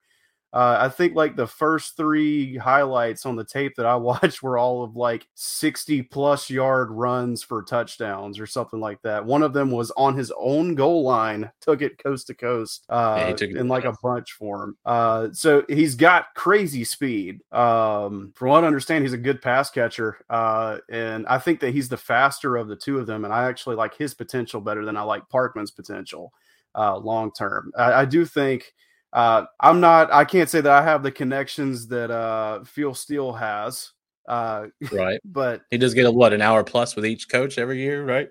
[0.53, 4.59] Uh, I think like the first three highlights on the tape that I watched were
[4.59, 9.25] all of like 60 plus yard runs for touchdowns or something like that.
[9.25, 13.33] One of them was on his own goal line, took it coast to coast uh,
[13.39, 14.77] yeah, in like a bunch form.
[14.85, 17.41] Uh, so he's got crazy speed.
[17.51, 20.23] Um, from what I understand, he's a good pass catcher.
[20.29, 23.25] Uh, and I think that he's the faster of the two of them.
[23.25, 26.31] And I actually like his potential better than I like Parkman's potential
[26.75, 27.71] uh, long term.
[27.75, 28.73] I, I do think
[29.13, 30.11] uh, I'm not.
[30.11, 33.91] I can't say that I have the connections that uh, Phil Steele has.
[34.27, 37.79] Uh, right, but he does get a what an hour plus with each coach every
[37.79, 38.27] year, right?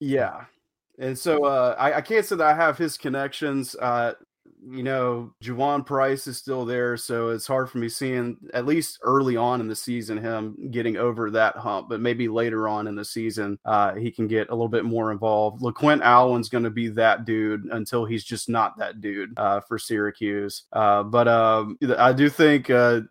[0.00, 0.46] Yeah,
[0.98, 3.76] and so uh, I, I can't say that I have his connections.
[3.76, 4.14] Uh,
[4.70, 8.98] you know, Juwan Price is still there, so it's hard for me seeing at least
[9.02, 11.88] early on in the season him getting over that hump.
[11.88, 15.12] But maybe later on in the season, uh, he can get a little bit more
[15.12, 15.62] involved.
[15.62, 19.78] LeQuint Allen's going to be that dude until he's just not that dude uh, for
[19.78, 20.64] Syracuse.
[20.72, 23.02] Uh, but um, I do think uh,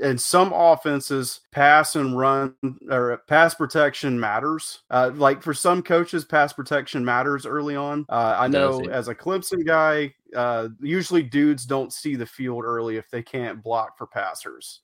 [0.00, 2.54] in some offenses, pass and run
[2.90, 4.80] or pass protection matters.
[4.90, 8.06] Uh, like for some coaches, pass protection matters early on.
[8.08, 12.96] Uh, I know as a Clemson guy, uh, usually dudes don't see the field early
[12.96, 14.80] if they can't block for passers.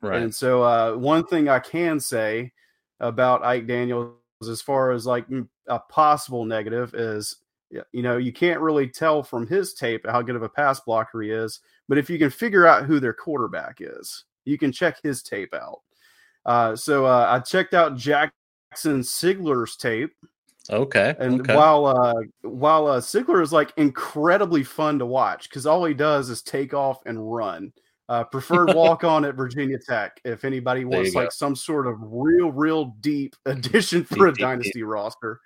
[0.00, 0.22] Right.
[0.22, 2.52] And so uh, one thing I can say
[3.00, 4.14] about Ike Daniels
[4.48, 5.26] as far as like
[5.66, 7.36] a possible negative is
[7.70, 11.20] you know you can't really tell from his tape how good of a pass blocker
[11.20, 14.98] he is but if you can figure out who their quarterback is you can check
[15.02, 15.80] his tape out
[16.46, 20.14] uh, so uh, i checked out jackson sigler's tape
[20.70, 21.14] Okay.
[21.18, 21.54] And okay.
[21.54, 26.28] while uh while uh Sigler is like incredibly fun to watch because all he does
[26.28, 27.72] is take off and run.
[28.08, 32.50] Uh preferred walk on at Virginia Tech if anybody wants like some sort of real,
[32.50, 34.86] real deep addition for deep, a deep, dynasty deep.
[34.86, 35.40] roster.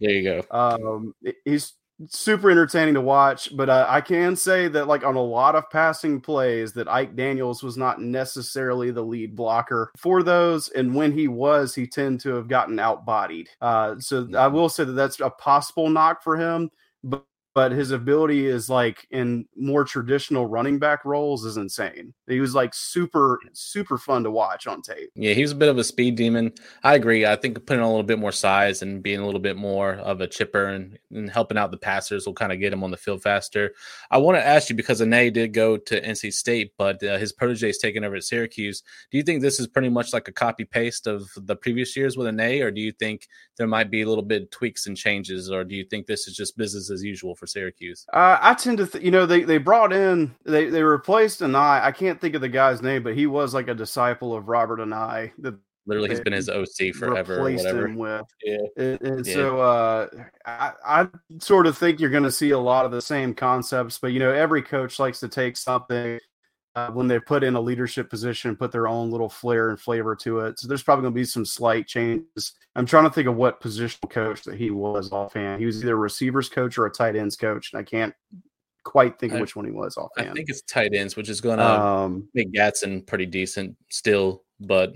[0.00, 0.42] There you go.
[0.50, 1.72] Um he's
[2.08, 3.54] super entertaining to watch.
[3.56, 7.16] But uh, I can say that, like on a lot of passing plays, that Ike
[7.16, 12.20] Daniels was not necessarily the lead blocker for those, and when he was, he tended
[12.22, 13.48] to have gotten outbodied.
[13.60, 16.70] Uh, so I will say that that's a possible knock for him.
[17.02, 17.24] But
[17.56, 22.12] but his ability is like in more traditional running back roles is insane.
[22.28, 25.08] He was like super, super fun to watch on tape.
[25.14, 26.52] Yeah, he was a bit of a speed demon.
[26.84, 27.24] I agree.
[27.24, 30.20] I think putting a little bit more size and being a little bit more of
[30.20, 32.98] a chipper and, and helping out the passers will kind of get him on the
[32.98, 33.72] field faster.
[34.10, 37.32] I want to ask you because Anae did go to NC State, but uh, his
[37.32, 38.82] protege is taking over at Syracuse.
[39.10, 42.18] Do you think this is pretty much like a copy paste of the previous years
[42.18, 45.50] with Anae, or do you think there might be a little bit tweaks and changes,
[45.50, 48.06] or do you think this is just business as usual for for Syracuse?
[48.12, 51.82] Uh, I tend to, th- you know, they they brought in they they replaced Anae.
[51.82, 54.80] I can't think of the guy's name, but he was like a disciple of Robert
[54.80, 55.32] Anae.
[55.38, 57.36] That literally he's been his OC forever.
[57.36, 59.34] Replaced him with yeah, and, and yeah.
[59.34, 60.06] so uh,
[60.44, 63.98] I I sort of think you're going to see a lot of the same concepts,
[63.98, 66.18] but you know, every coach likes to take something
[66.76, 70.14] uh, when they put in a leadership position, put their own little flair and flavor
[70.14, 70.58] to it.
[70.60, 72.52] So there's probably going to be some slight changes.
[72.76, 75.58] I'm trying to think of what position coach that he was offhand.
[75.58, 78.14] He was either a receivers coach or a tight ends coach, and I can't
[78.84, 80.30] quite think of which one he was offhand.
[80.30, 84.44] I think it's tight ends, which is going to um, make Gadsden pretty decent still,
[84.60, 84.92] but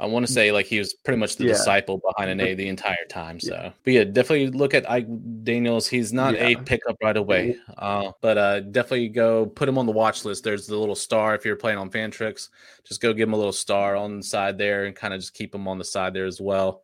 [0.00, 1.52] I want to say like he was pretty much the yeah.
[1.52, 3.38] disciple behind Anae the entire time.
[3.38, 3.70] So, yeah.
[3.84, 5.06] but yeah, definitely look at Ike
[5.44, 5.86] Daniels.
[5.86, 6.46] He's not yeah.
[6.48, 10.42] a pickup right away, uh, but uh, definitely go put him on the watch list.
[10.42, 12.48] There's the little star if you're playing on Fantrax.
[12.82, 15.34] Just go give him a little star on the side there and kind of just
[15.34, 16.82] keep him on the side there as well.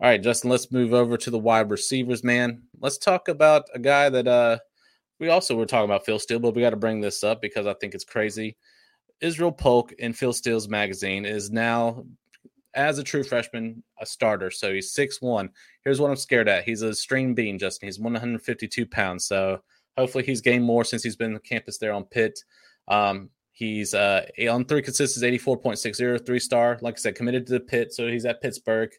[0.00, 2.62] All right, Justin, let's move over to the wide receivers, man.
[2.80, 4.58] Let's talk about a guy that uh,
[5.20, 7.66] we also were talking about Phil Steele, but we got to bring this up because
[7.66, 8.56] I think it's crazy.
[9.20, 12.04] Israel Polk in Phil Steele's magazine is now
[12.74, 14.50] as a true freshman, a starter.
[14.50, 15.50] So he's six one.
[15.84, 16.64] Here's what I'm scared at.
[16.64, 17.88] He's a string bean, Justin.
[17.88, 19.24] He's 152 pounds.
[19.26, 19.60] So
[19.96, 22.42] hopefully he's gained more since he's been on campus there on Pitt.
[22.88, 23.30] Um,
[23.60, 26.78] He's uh, on three consists 84.60, three star.
[26.80, 28.90] Like I said, committed to the pit, so he's at Pittsburgh.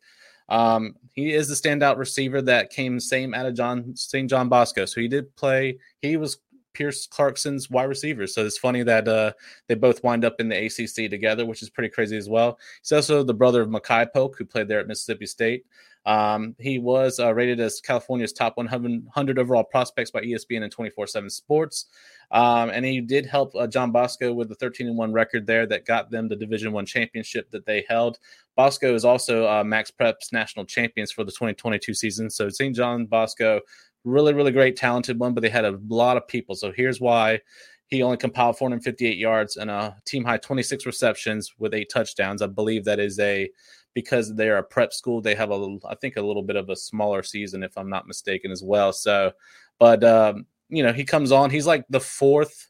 [0.49, 4.29] Um, he is the standout receiver that came same out of John St.
[4.29, 4.86] John Bosco.
[4.86, 5.79] So he did play.
[6.03, 6.38] He was
[6.73, 8.27] Pierce Clarkson's wide receiver.
[8.27, 9.34] So it's funny that uh,
[9.67, 12.60] they both wind up in the ACC together, which is pretty crazy as well.
[12.81, 15.65] He's also the brother of Makai Polk, who played there at Mississippi State.
[16.05, 21.07] Um, he was uh, rated as California's top 100 overall prospects by ESPN and 24
[21.07, 21.86] 7 Sports.
[22.31, 25.65] Um, and he did help uh, John Bosco with the 13 and 1 record there
[25.67, 28.17] that got them the Division One championship that they held.
[28.55, 32.29] Bosco is also uh, Max Prep's national champions for the 2022 season.
[32.29, 32.75] So St.
[32.75, 33.62] John Bosco,
[34.04, 36.56] really, really great, talented one, but they had a lot of people.
[36.56, 37.42] So here's why
[37.88, 42.42] he only compiled 458 yards and a team high 26 receptions with eight touchdowns.
[42.42, 43.50] I believe that is a
[43.94, 45.22] because they're a prep school.
[45.22, 48.08] They have a, I think, a little bit of a smaller season, if I'm not
[48.08, 48.94] mistaken, as well.
[48.94, 49.34] So,
[49.80, 51.50] but um, you know, he comes on.
[51.50, 52.70] He's like the fourth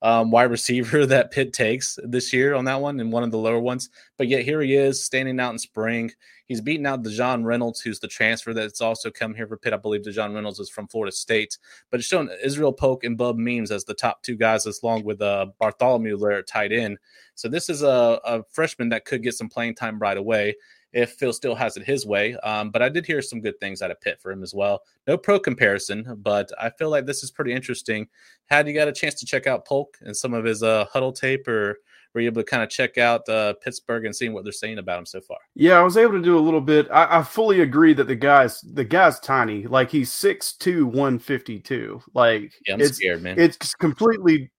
[0.00, 3.38] um, wide receiver that Pitt takes this year on that one and one of the
[3.38, 3.90] lower ones.
[4.16, 6.10] But yet here he is standing out in spring.
[6.46, 9.72] He's beaten out Dejon Reynolds, who's the transfer that's also come here for Pitt.
[9.72, 11.56] I believe Dejon Reynolds is from Florida State,
[11.90, 15.04] but it's shown Israel Polk and Bub Means as the top two guys, as long
[15.04, 16.98] with uh, Bartholomew there tight end.
[17.34, 20.54] So this is a, a freshman that could get some playing time right away
[20.92, 22.36] if Phil still has it his way.
[22.36, 24.82] Um, but I did hear some good things out of Pitt for him as well.
[25.06, 28.06] No pro comparison, but I feel like this is pretty interesting.
[28.46, 31.12] Had you got a chance to check out Polk and some of his uh, huddle
[31.12, 31.80] tape, or
[32.14, 34.78] were you able to kind of check out uh, Pittsburgh and seeing what they're saying
[34.78, 35.38] about him so far?
[35.54, 36.88] Yeah, I was able to do a little bit.
[36.90, 39.66] I, I fully agree that the guy's the guy's tiny.
[39.66, 42.02] Like he's 6'2", 152.
[42.14, 43.38] Like yeah, I'm it's, scared, man.
[43.38, 44.50] It's completely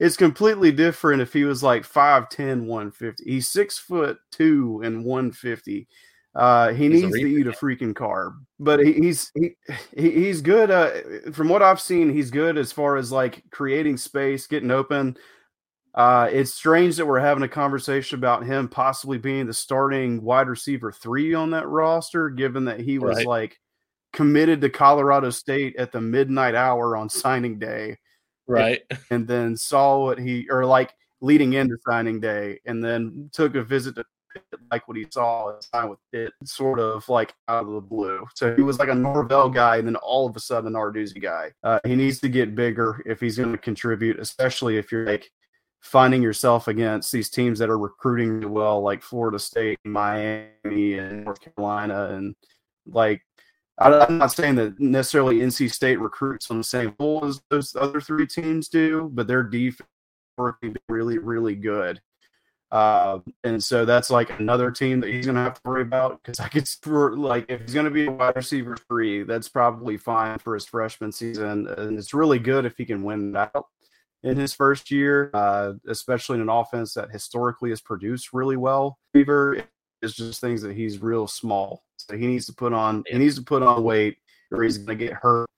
[0.00, 3.24] it's completely different if he was like 5'10, 150.
[3.24, 5.86] He's six foot two and 150.
[6.34, 9.50] Uh, he he's needs to eat a freaking carb, but he, he's he,
[9.96, 10.68] he's good.
[10.68, 10.90] Uh,
[11.32, 15.16] from what I've seen, he's good as far as like creating space, getting open.
[15.94, 20.48] Uh, it's strange that we're having a conversation about him possibly being the starting wide
[20.48, 23.26] receiver three on that roster, given that he was right.
[23.26, 23.60] like
[24.12, 27.96] committed to Colorado State at the midnight hour on signing day
[28.46, 33.54] right and then saw what he or like leading into signing day and then took
[33.54, 34.04] a visit to
[34.70, 38.26] like what he saw and signed with it sort of like out of the blue.
[38.34, 41.22] So he was like a Norvell guy and then all of a sudden an Narduzzi
[41.22, 41.52] guy.
[41.62, 45.30] Uh, he needs to get bigger if he's going to contribute, especially if you're like
[45.84, 51.40] finding yourself against these teams that are recruiting well, like Florida State, Miami, and North
[51.40, 52.34] Carolina, and
[52.86, 53.22] like
[53.78, 58.00] I'm not saying that necessarily NC State recruits on the same level as those other
[58.00, 59.88] three teams do, but their defense
[60.88, 62.00] really, really good.
[62.70, 66.20] Uh, and so that's like another team that he's going to have to worry about
[66.22, 69.48] because I could for like if he's going to be a wide receiver three, that's
[69.48, 73.52] probably fine for his freshman season, and it's really good if he can win that
[74.24, 78.98] in his first year, uh, especially in an offense that historically has produced really well.
[79.14, 79.62] Receiver
[80.02, 83.36] is just things that he's real small so he needs to put on he needs
[83.36, 84.18] to put on weight
[84.50, 85.48] or he's going to get hurt.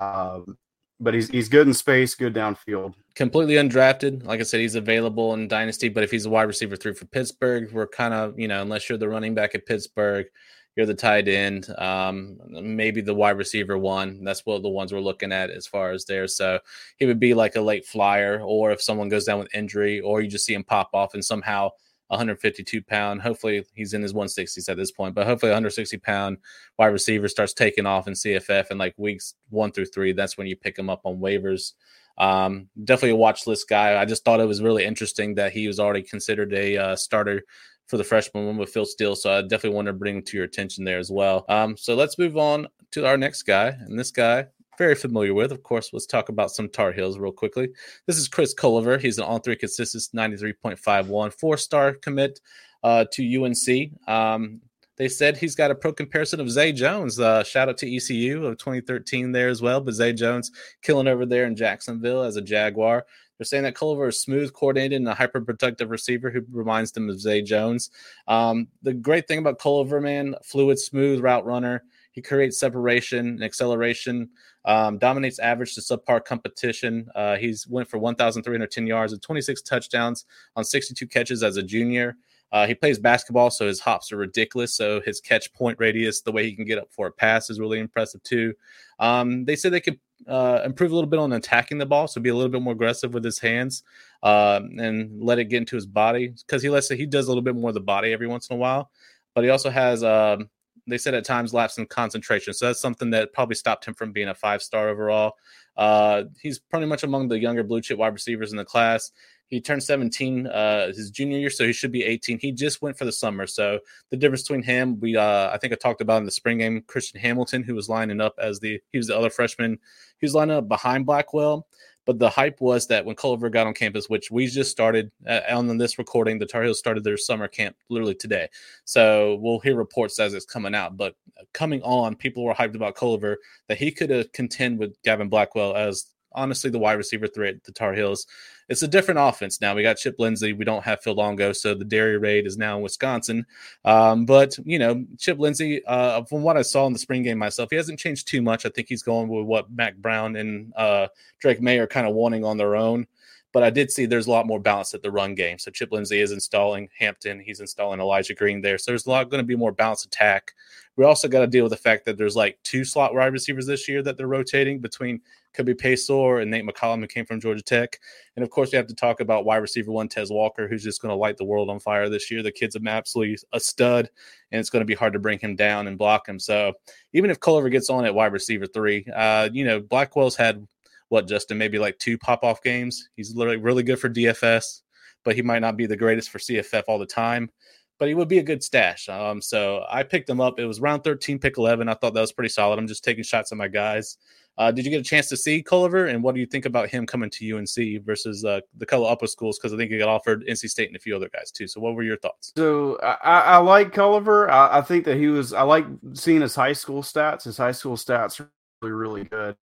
[0.00, 0.58] Um,
[1.00, 2.94] but he's he's good in space, good downfield.
[3.14, 4.24] Completely undrafted.
[4.24, 5.88] Like I said, he's available in dynasty.
[5.88, 8.88] But if he's a wide receiver three for Pittsburgh, we're kind of you know unless
[8.88, 10.26] you're the running back at Pittsburgh,
[10.76, 14.22] you're the tight end, um, maybe the wide receiver one.
[14.22, 16.28] That's what the ones we're looking at as far as there.
[16.28, 16.60] So
[16.98, 20.20] he would be like a late flyer, or if someone goes down with injury, or
[20.20, 21.70] you just see him pop off and somehow
[22.08, 23.22] 152 pound.
[23.22, 26.38] Hopefully, he's in his 160s at this point, but hopefully, 160 pound
[26.78, 30.12] wide receiver starts taking off in CFF in like weeks one through three.
[30.12, 31.72] That's when you pick him up on waivers.
[32.16, 34.00] Um, definitely a watch list guy.
[34.00, 37.42] I just thought it was really interesting that he was already considered a uh, starter
[37.88, 39.16] for the freshman one with Phil Steele.
[39.16, 41.44] So I definitely want to bring to your attention there as well.
[41.48, 43.68] Um, so let's move on to our next guy.
[43.68, 44.46] And this guy
[44.78, 45.50] very familiar with.
[45.50, 47.70] Of course, let's talk about some Tar Heels real quickly.
[48.06, 48.98] This is Chris Culliver.
[49.00, 52.40] He's an on three consistent 93.51, four star commit
[52.84, 54.08] uh, to UNC.
[54.08, 54.60] Um,
[54.96, 57.20] they said he's got a pro comparison of Zay Jones.
[57.20, 59.80] Uh, shout out to ECU of 2013 there as well.
[59.80, 60.50] But Zay Jones
[60.82, 63.04] killing over there in Jacksonville as a Jaguar.
[63.38, 67.08] They're saying that Culver is smooth, coordinated, and a hyper protective receiver who reminds them
[67.08, 67.90] of Zay Jones.
[68.26, 71.84] Um, the great thing about Culliver, man, fluid, smooth route runner.
[72.10, 74.30] He creates separation and acceleration,
[74.64, 77.08] um, dominates average to subpar competition.
[77.14, 80.24] Uh, he's went for 1,310 yards and 26 touchdowns
[80.56, 82.16] on 62 catches as a junior.
[82.50, 84.74] Uh, he plays basketball, so his hops are ridiculous.
[84.74, 87.60] So his catch point radius, the way he can get up for a pass, is
[87.60, 88.54] really impressive too.
[88.98, 92.20] Um, they said they could uh, improve a little bit on attacking the ball, so
[92.20, 93.82] be a little bit more aggressive with his hands
[94.22, 97.42] uh, and let it get into his body because he lets he does a little
[97.42, 98.90] bit more of the body every once in a while.
[99.34, 100.50] But he also has um,
[100.88, 102.54] they said at times lapse in concentration.
[102.54, 105.34] So that's something that probably stopped him from being a five star overall.
[105.76, 109.12] Uh, he's pretty much among the younger blue chip wide receivers in the class.
[109.48, 112.38] He turned 17 uh, his junior year, so he should be 18.
[112.38, 113.46] He just went for the summer.
[113.46, 113.80] So
[114.10, 116.82] the difference between him, we uh, I think I talked about in the spring game,
[116.86, 119.78] Christian Hamilton, who was lining up as the he was the other freshman.
[120.18, 121.66] He was lining up behind Blackwell.
[122.08, 125.40] But the hype was that when Culver got on campus, which we just started uh,
[125.50, 128.48] on this recording, the Tar Heels started their summer camp literally today.
[128.86, 130.96] So we'll hear reports as it's coming out.
[130.96, 131.16] But
[131.52, 133.36] coming on, people were hyped about Culver
[133.68, 136.06] that he could have contend with Gavin Blackwell as
[136.38, 138.26] honestly the wide receiver threat at the Tar Heels.
[138.68, 139.74] It's a different offense now.
[139.74, 140.52] We got Chip Lindsey.
[140.52, 143.46] We don't have Phil Longo, so the dairy raid is now in Wisconsin.
[143.84, 147.38] Um, but you know, Chip Lindsey, uh, from what I saw in the spring game
[147.38, 148.66] myself, he hasn't changed too much.
[148.66, 151.08] I think he's going with what Mack Brown and uh,
[151.40, 153.06] Drake Maye are kind of wanting on their own.
[153.52, 155.58] But I did see there's a lot more balance at the run game.
[155.58, 157.40] So Chip Lindsey is installing Hampton.
[157.40, 158.76] He's installing Elijah Green there.
[158.76, 160.52] So there's a lot going to be more balanced attack.
[160.96, 163.66] We also got to deal with the fact that there's like two slot wide receivers
[163.66, 165.20] this year that they're rotating between
[165.54, 167.98] could be Paysour and Nate McCollum, who came from Georgia Tech.
[168.36, 171.02] And of course, we have to talk about wide receiver one, Tez Walker, who's just
[171.02, 172.42] going to light the world on fire this year.
[172.42, 174.08] The kid's absolutely a stud,
[174.52, 176.38] and it's going to be hard to bring him down and block him.
[176.38, 176.74] So
[177.12, 180.66] even if Culver gets on at wide receiver three, uh, you know, Blackwell's had
[181.08, 183.08] what, Justin, maybe like two pop off games.
[183.16, 184.82] He's literally really good for DFS,
[185.24, 187.50] but he might not be the greatest for CFF all the time
[187.98, 189.08] but he would be a good stash.
[189.08, 190.58] Um, so I picked him up.
[190.58, 191.88] It was round 13, pick 11.
[191.88, 192.78] I thought that was pretty solid.
[192.78, 194.18] I'm just taking shots at my guys.
[194.56, 196.88] Uh, did you get a chance to see Culliver, and what do you think about
[196.88, 199.56] him coming to UNC versus uh, the color upper schools?
[199.56, 201.68] Because I think he got offered NC State and a few other guys too.
[201.68, 202.52] So, what were your thoughts?
[202.56, 204.50] So, I, I like Culliver.
[204.50, 205.52] I, I, think that he was.
[205.52, 207.44] I like seeing his high school stats.
[207.44, 208.50] His high school stats are
[208.82, 209.56] really, really good.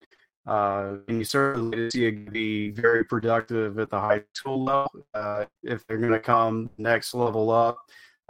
[0.47, 5.45] Uh, and you certainly see it be very productive at the high school level uh,
[5.63, 7.77] if they're going to come next level up.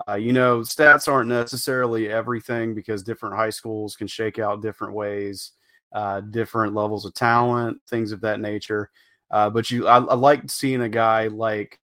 [0.07, 4.93] Uh, you know, stats aren't necessarily everything because different high schools can shake out different
[4.93, 5.53] ways
[5.93, 8.89] uh, different levels of talent, things of that nature.
[9.31, 11.79] Uh, but you, I, I like seeing a guy like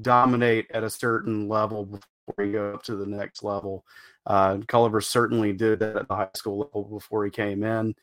[0.00, 3.84] dominate at a certain level before you go up to the next level.
[4.26, 7.94] Uh, Culliver certainly did that at the high school level before he came in.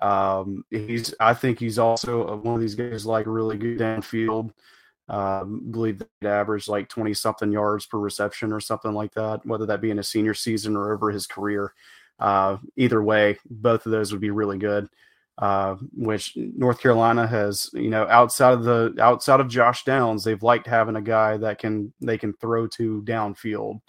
[0.00, 4.50] Um, he's, I think he's also one of these guys like really good downfield.
[5.08, 9.64] Um, believe that averaged like 20 something yards per reception or something like that, whether
[9.66, 11.72] that be in a senior season or over his career.
[12.18, 14.88] Uh, either way, both of those would be really good.
[15.38, 20.42] Uh, which North Carolina has, you know, outside of the outside of Josh Downs, they've
[20.42, 23.80] liked having a guy that can they can throw to downfield.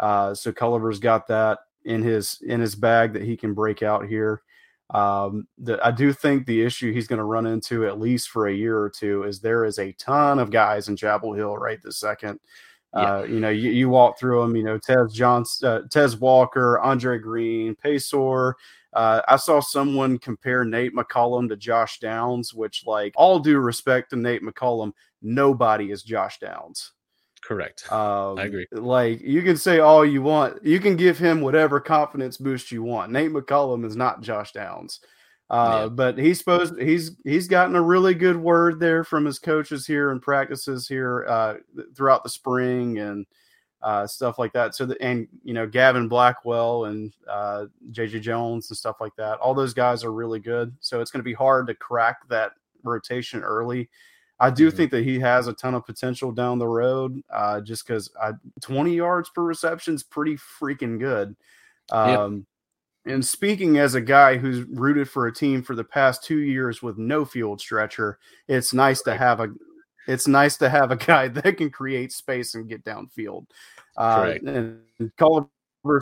[0.00, 4.08] Uh, so Culliver's got that in his in his bag that he can break out
[4.08, 4.42] here.
[4.90, 8.46] Um, the, I do think the issue he's going to run into at least for
[8.46, 11.78] a year or two is there is a ton of guys in Chapel Hill right
[11.82, 12.40] this second
[12.94, 13.16] yeah.
[13.16, 14.56] Uh, you know, you, you walk through them.
[14.56, 18.54] You know, Tez Johnson, uh, Tez Walker, Andre Greene, Paysour.
[18.94, 24.10] Uh, I saw someone compare Nate McCollum to Josh Downs, which, like, all due respect
[24.10, 26.92] to Nate McCollum, nobody is Josh Downs.
[27.48, 27.86] Correct.
[27.92, 28.66] Um, I agree.
[28.70, 32.82] Like, you can say all you want, you can give him whatever confidence boost you
[32.82, 33.10] want.
[33.10, 35.00] Nate McCollum is not Josh Downs.
[35.48, 35.88] Uh, yeah.
[35.88, 40.10] But he's supposed he's he's gotten a really good word there from his coaches here
[40.10, 41.54] and practices here uh,
[41.96, 43.24] throughout the spring and
[43.80, 44.74] uh, stuff like that.
[44.74, 47.14] So the, and you know Gavin Blackwell and
[47.90, 49.38] JJ uh, Jones and stuff like that.
[49.38, 50.76] All those guys are really good.
[50.80, 53.88] So it's going to be hard to crack that rotation early.
[54.40, 54.76] I do mm-hmm.
[54.76, 58.10] think that he has a ton of potential down the road, uh, just because
[58.60, 61.36] 20 yards per reception is pretty freaking good.
[61.90, 62.44] Um, yep
[63.08, 66.82] and speaking as a guy who's rooted for a team for the past two years
[66.82, 69.48] with no field stretcher, it's nice to have a
[70.06, 73.46] it's nice to have a guy that can create space and get downfield.
[73.96, 74.80] Uh, and
[75.18, 75.48] Culliver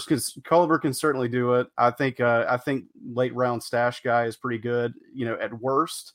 [0.07, 1.69] can, Culliver can certainly do it.
[1.79, 4.93] I think uh, I think late round stash guy is pretty good.
[5.15, 6.15] You know, at worst,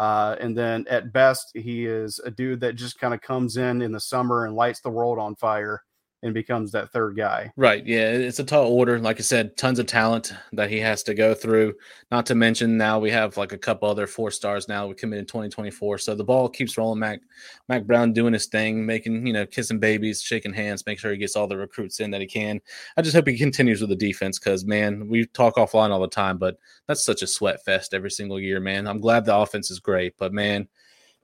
[0.00, 3.82] uh, and then at best, he is a dude that just kind of comes in
[3.82, 5.82] in the summer and lights the world on fire
[6.22, 7.50] and becomes that third guy.
[7.56, 7.84] Right.
[7.86, 8.10] Yeah.
[8.10, 8.98] It's a tall order.
[8.98, 11.74] Like I said, tons of talent that he has to go through.
[12.10, 15.22] Not to mention now we have like a couple other four stars now we committed
[15.22, 15.98] in 2024.
[15.98, 17.00] So the ball keeps rolling.
[17.00, 17.20] Mac
[17.68, 21.16] Mac Brown doing his thing, making, you know, kissing babies, shaking hands, make sure he
[21.16, 22.60] gets all the recruits in that he can.
[22.96, 26.08] I just hope he continues with the defense because man, we talk offline all the
[26.08, 28.86] time, but that's such a sweat fest every single year, man.
[28.86, 30.68] I'm glad the offense is great, but man,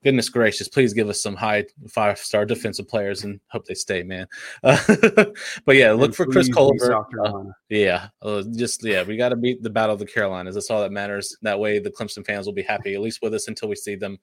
[0.07, 4.05] goodness gracious, please give us some high five star defensive players and hope they stay,
[4.05, 4.29] man.
[4.63, 4.79] Uh,
[5.65, 7.05] but yeah, look and for Chris Culliver.
[7.25, 10.55] Uh, yeah, uh, just yeah, we got to beat the Battle of the Carolinas.
[10.55, 11.37] That's all that matters.
[11.43, 13.97] That way, the Clemson fans will be happy at least with us until we see
[13.97, 14.19] them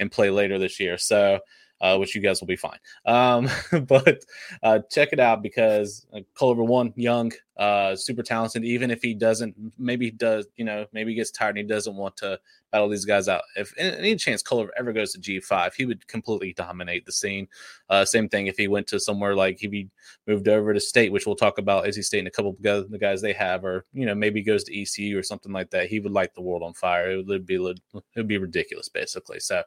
[0.00, 0.98] and play later this year.
[0.98, 1.38] So.
[1.80, 2.80] Uh, which you guys will be fine.
[3.06, 3.48] Um,
[3.86, 4.24] but
[4.64, 8.64] uh, check it out because uh, Culliver one young, uh, super talented.
[8.64, 11.64] Even if he doesn't, maybe he does, you know, maybe he gets tired and he
[11.64, 12.38] doesn't want to
[12.70, 13.42] battle these guys out.
[13.56, 17.48] If any chance Culliver ever goes to G5, he would completely dominate the scene.
[17.88, 19.88] Uh, same thing if he went to somewhere like if he
[20.26, 22.84] moved over to state, which we'll talk about NC State and a couple of guys,
[22.88, 25.88] the guys they have, or you know maybe goes to ECU or something like that.
[25.88, 27.10] He would light the world on fire.
[27.10, 27.80] It would be it
[28.14, 29.40] would be ridiculous, basically.
[29.40, 29.62] So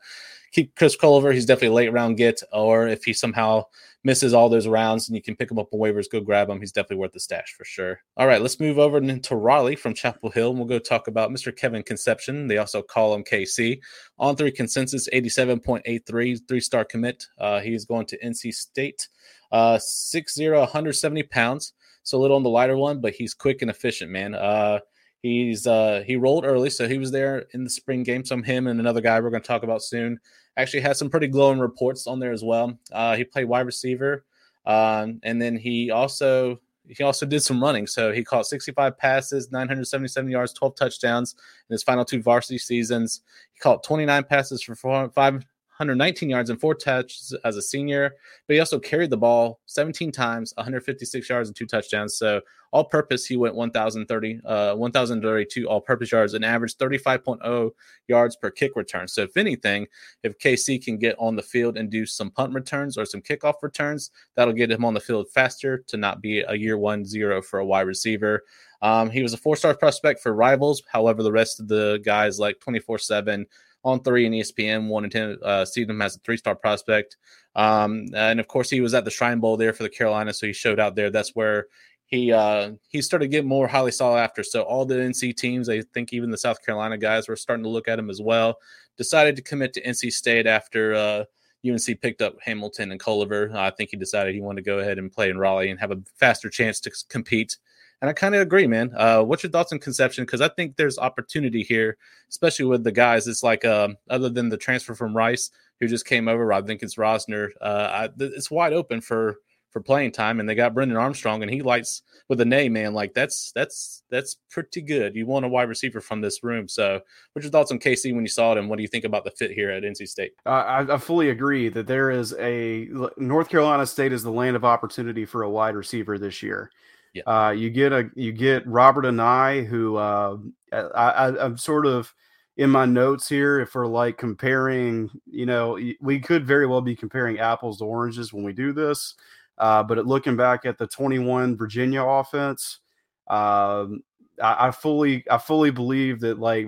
[0.52, 1.34] keep Chris Culliver.
[1.34, 3.66] He's definitely a late round get, or if he somehow
[4.04, 6.60] misses all those rounds and you can pick him up on waivers, go grab him.
[6.60, 8.02] He's definitely worth the stash for sure.
[8.18, 11.30] All right, let's move over to Raleigh from Chapel Hill and we'll go talk about
[11.30, 11.56] Mr.
[11.56, 12.48] Kevin Concepcion.
[12.48, 13.80] They also call him KC.
[14.18, 17.26] On three consensus, 87.83, three star commit.
[17.38, 19.08] Uh, he's going to NC State,
[19.52, 21.74] uh, 6'0, 170 pounds.
[22.04, 24.34] So a little on the lighter one, but he's quick and efficient, man.
[24.34, 24.80] Uh,
[25.22, 28.26] he's uh, he rolled early, so he was there in the spring game.
[28.26, 30.20] Some him and another guy we're going to talk about soon
[30.58, 32.78] actually had some pretty glowing reports on there as well.
[32.92, 34.26] Uh, he played wide receiver,
[34.66, 37.88] um, and then he also he also did some running.
[37.88, 41.36] So he caught 65 passes, 977 yards, 12 touchdowns
[41.70, 43.22] in his final two varsity seasons.
[43.54, 45.46] He caught 29 passes for five,
[45.82, 48.14] 119 yards and four touches as a senior,
[48.48, 52.18] but he also carried the ball 17 times, 156 yards and two touchdowns.
[52.18, 57.72] So all purpose, he went 1,030, uh, 1,032 all purpose yards and averaged 35.0
[58.08, 59.08] yards per kick return.
[59.08, 59.88] So if anything,
[60.22, 63.56] if KC can get on the field and do some punt returns or some kickoff
[63.64, 67.42] returns, that'll get him on the field faster to not be a year one zero
[67.42, 68.44] for a wide receiver.
[68.84, 70.84] Um, he was a four star prospect for rivals.
[70.92, 73.48] However, the rest of the guys like 24 7
[73.84, 77.18] on three and ESPN wanted him uh, see him as a three star prospect.
[77.56, 80.48] Um, and of course, he was at the Shrine Bowl there for the Carolina, so
[80.48, 81.10] he showed out there.
[81.10, 81.68] That's where
[82.06, 84.44] he uh, he started getting more highly sought after.
[84.44, 87.70] So all the NC teams, I think even the South Carolina guys were starting to
[87.70, 88.58] look at him as well.
[88.98, 91.24] Decided to commit to NC State after uh,
[91.68, 93.54] UNC picked up Hamilton and Culliver.
[93.56, 95.92] I think he decided he wanted to go ahead and play in Raleigh and have
[95.92, 97.58] a faster chance to compete
[98.02, 98.92] and I kind of agree, man.
[98.96, 100.26] Uh, what's your thoughts on Concepcion?
[100.26, 101.98] Because I think there's opportunity here,
[102.30, 103.28] especially with the guys.
[103.28, 106.82] It's like, uh, other than the transfer from Rice, who just came over, I think
[106.82, 107.50] it's Rozner.
[107.62, 109.38] Uh, I, it's wide open for
[109.72, 112.94] for playing time, and they got Brennan Armstrong, and he lights with a name, man.
[112.94, 115.16] Like that's that's that's pretty good.
[115.16, 116.68] You want a wide receiver from this room.
[116.68, 117.00] So,
[117.34, 119.24] what's your thoughts on KC when you saw it, and what do you think about
[119.24, 120.34] the fit here at NC State?
[120.46, 124.66] I, I fully agree that there is a North Carolina State is the land of
[124.66, 126.70] opportunity for a wide receiver this year.
[127.14, 127.24] Yeah.
[127.24, 130.38] Uh, you get a you get Robert Anae, who uh,
[130.72, 132.14] I, I'm sort of
[132.58, 133.60] in my notes here.
[133.60, 138.32] If we're like comparing, you know, we could very well be comparing apples to oranges
[138.32, 139.16] when we do this.
[139.58, 142.80] Uh, but looking back at the 21 Virginia offense,
[143.28, 144.02] um,
[144.42, 146.68] I, I, fully I fully believe that like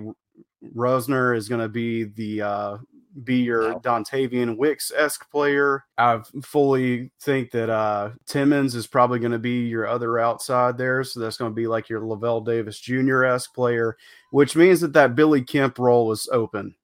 [0.74, 2.76] Rozner is going to be the uh,
[3.22, 3.80] be your wow.
[3.80, 5.84] Dontayvion Wicks esque player.
[5.96, 11.04] I fully think that uh, Timmons is probably going to be your other outside there.
[11.04, 13.24] So that's going to be like your Lavel Davis Jr.
[13.24, 13.96] esque player,
[14.30, 16.74] which means that that Billy Kemp role is open.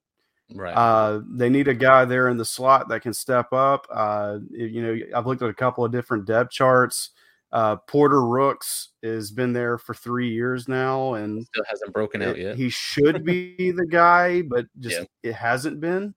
[0.55, 0.75] Right.
[0.75, 3.87] Uh, they need a guy there in the slot that can step up.
[3.93, 7.11] Uh, you know, I've looked at a couple of different depth charts.
[7.53, 12.39] Uh, Porter Rooks has been there for three years now, and still hasn't broken out
[12.39, 12.57] yet.
[12.57, 15.31] He should be the guy, but just yeah.
[15.31, 16.15] it hasn't been.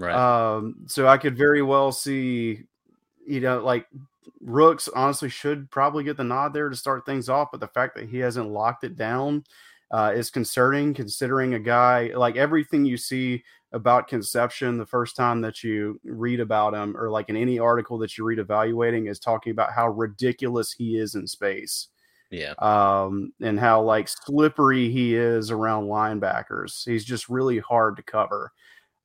[0.00, 0.16] Right.
[0.16, 2.64] Um, so I could very well see,
[3.26, 3.86] you know, like
[4.40, 7.94] Rooks honestly should probably get the nod there to start things off, but the fact
[7.96, 9.44] that he hasn't locked it down
[9.90, 13.42] uh, is concerning considering a guy like everything you see
[13.72, 17.98] about Concepcion the first time that you read about him or like in any article
[17.98, 21.88] that you read evaluating is talking about how ridiculous he is in space.
[22.30, 22.54] Yeah.
[22.58, 26.84] Um, and how like slippery he is around linebackers.
[26.88, 28.52] He's just really hard to cover.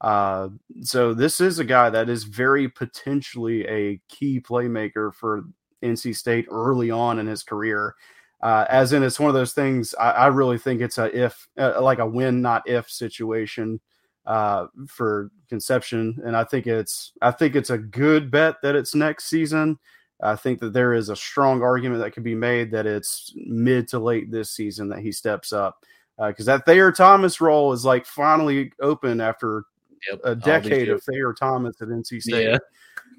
[0.01, 0.49] Uh,
[0.81, 5.45] so this is a guy that is very potentially a key playmaker for
[5.83, 7.95] NC State early on in his career.
[8.41, 9.95] Uh, as in, it's one of those things.
[9.95, 13.79] I, I really think it's a if, uh, like a win not if situation
[14.25, 18.93] uh, for Concepcion, and I think it's I think it's a good bet that it's
[18.93, 19.79] next season.
[20.21, 23.87] I think that there is a strong argument that could be made that it's mid
[23.89, 25.83] to late this season that he steps up
[26.17, 29.65] because uh, that Thayer Thomas role is like finally open after
[30.09, 30.19] yep.
[30.23, 32.47] a decade of Thayer Thomas at NC State.
[32.49, 32.57] Yeah,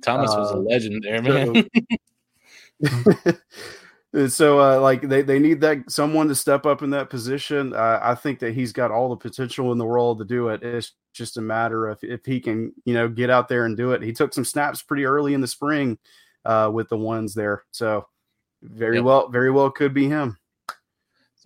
[0.03, 1.68] Thomas was a uh, legend there, man.
[2.84, 3.32] So,
[4.28, 7.74] so uh, like they, they need that someone to step up in that position.
[7.74, 10.62] Uh, I think that he's got all the potential in the world to do it.
[10.62, 13.93] It's just a matter of if he can, you know, get out there and do
[13.93, 14.03] it.
[14.03, 15.99] He took some snaps pretty early in the spring
[16.45, 18.07] uh, with the ones there, so
[18.62, 19.05] very yep.
[19.05, 20.39] well, very well could be him.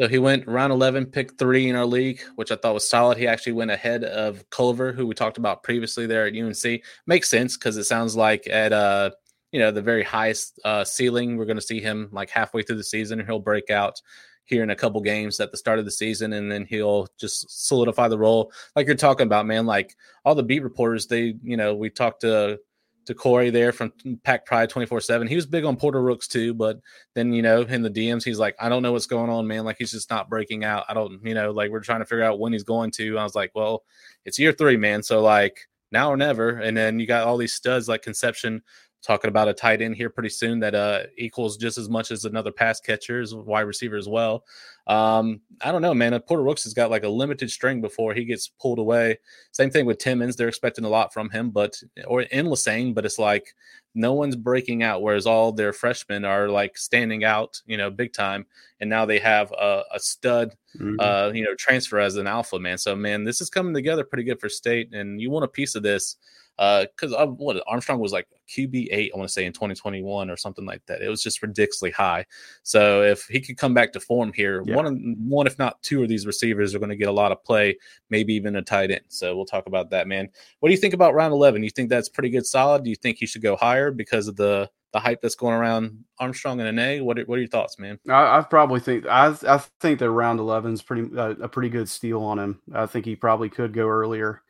[0.01, 3.19] So he went round 11, pick three in our league, which I thought was solid.
[3.19, 6.83] He actually went ahead of Culver, who we talked about previously there at UNC.
[7.07, 9.11] Makes sense because it sounds like at uh,
[9.53, 11.37] you know the very highest uh, ceiling.
[11.37, 13.21] We're going to see him like halfway through the season.
[13.21, 14.01] And he'll break out
[14.47, 17.69] here in a couple games at the start of the season, and then he'll just
[17.69, 18.53] solidify the role.
[18.75, 19.67] Like you're talking about, man.
[19.67, 19.95] Like
[20.25, 22.59] all the beat reporters, they you know we talked to
[23.07, 23.93] to Corey there from
[24.25, 25.27] Pack Pride 24 7.
[25.27, 26.81] He was big on Porter Rooks too, but
[27.15, 29.65] then, you know, in the DMs, he's like, I don't know what's going on, man.
[29.65, 30.85] Like, he's just not breaking out.
[30.89, 33.19] I don't, you know, like, we're trying to figure out when he's going to.
[33.19, 33.85] I was like, well,
[34.25, 35.03] it's year three, man.
[35.03, 36.51] So, like, now or never.
[36.51, 38.63] And then you got all these studs like Concepcion
[39.03, 42.25] talking about a tight end here pretty soon that uh, equals just as much as
[42.25, 44.45] another pass catcher, as wide receiver as well.
[44.91, 46.19] Um, I don't know, man.
[46.23, 49.19] Porter Rooks has got like a limited string before he gets pulled away.
[49.53, 53.07] Same thing with Timmons; they're expecting a lot from him, but or in Lassane, but
[53.07, 53.55] it's like
[53.95, 58.13] no one's breaking out, whereas all their freshmen are like standing out, you know, big
[58.13, 58.47] time.
[58.81, 60.97] And now they have a, a stud, mm-hmm.
[60.99, 62.77] uh, you know, transfer as an alpha man.
[62.77, 65.77] So man, this is coming together pretty good for state, and you want a piece
[65.77, 66.17] of this
[66.61, 70.37] because uh, what Armstrong was like QB eight, I want to say in 2021 or
[70.37, 71.01] something like that.
[71.01, 72.27] It was just ridiculously high.
[72.65, 74.77] So if he could come back to form here, yeah.
[74.77, 77.43] one one if not two of these receivers are going to get a lot of
[77.45, 77.79] play,
[78.11, 79.05] maybe even a tight end.
[79.09, 80.29] So we'll talk about that, man.
[80.59, 81.63] What do you think about round 11?
[81.63, 82.85] You think that's pretty good, solid?
[82.85, 86.05] Do you think he should go higher because of the the hype that's going around
[86.19, 87.01] Armstrong and Anae.
[87.01, 87.99] What are, what are your thoughts, man?
[88.09, 91.69] I, I probably think I I think that round eleven is pretty uh, a pretty
[91.69, 92.61] good steal on him.
[92.75, 94.43] I think he probably could go earlier.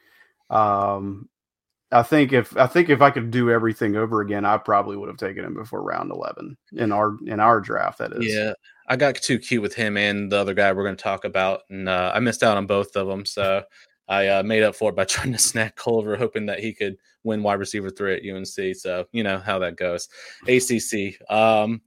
[0.49, 1.29] Um,
[1.93, 5.09] I think if I think if I could do everything over again, I probably would
[5.09, 7.99] have taken him before round eleven in our in our draft.
[7.99, 8.53] That is, yeah.
[8.89, 11.63] I got too cute with him and the other guy we're going to talk about,
[11.69, 13.27] and uh, I missed out on both of them.
[13.27, 13.63] So
[14.09, 16.97] I uh, made up for it by trying to snack Culver, hoping that he could
[17.25, 18.77] win wide receiver three at UNC.
[18.77, 20.09] So you know how that goes.
[20.47, 21.21] ACC.
[21.31, 21.81] Um,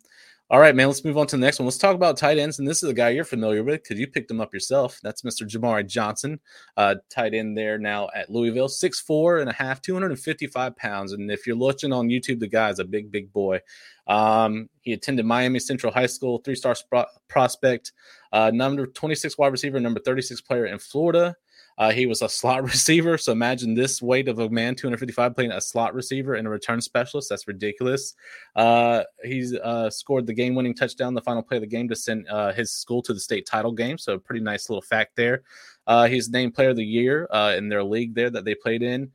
[0.54, 1.66] all right, man, let's move on to the next one.
[1.66, 2.60] Let's talk about tight ends.
[2.60, 5.00] And this is a guy you're familiar with because you picked him up yourself.
[5.02, 5.50] That's Mr.
[5.50, 6.40] Jamari Johnson,
[6.78, 11.12] uh, tight end there now at Louisville, six four and a half, 255 pounds.
[11.14, 13.62] And if you're watching on YouTube, the guy is a big, big boy.
[14.06, 17.92] Um, he attended Miami Central High School, three star sp- prospect,
[18.32, 21.36] uh, number 26 wide receiver, number 36 player in Florida.
[21.78, 23.18] Uh, he was a slot receiver.
[23.18, 26.82] So imagine this weight of a man, 255, playing a slot receiver and a return
[26.82, 27.30] specialist.
[27.30, 28.16] That's ridiculous.
[28.56, 31.96] Uh, he's uh, scored the game winning touchdown, the final play of the game to
[31.96, 33.98] send uh, his school to the state title game.
[33.98, 35.44] So, pretty nice little fact there.
[35.88, 38.84] Uh, he's named player of the year uh, in their league there that they played
[38.84, 39.12] in.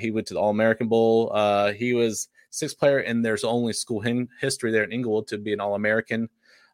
[0.00, 1.32] he went to the All American Bowl.
[1.72, 4.02] he was sixth player in their only school
[4.40, 6.28] history there in Inglewood to be an All American.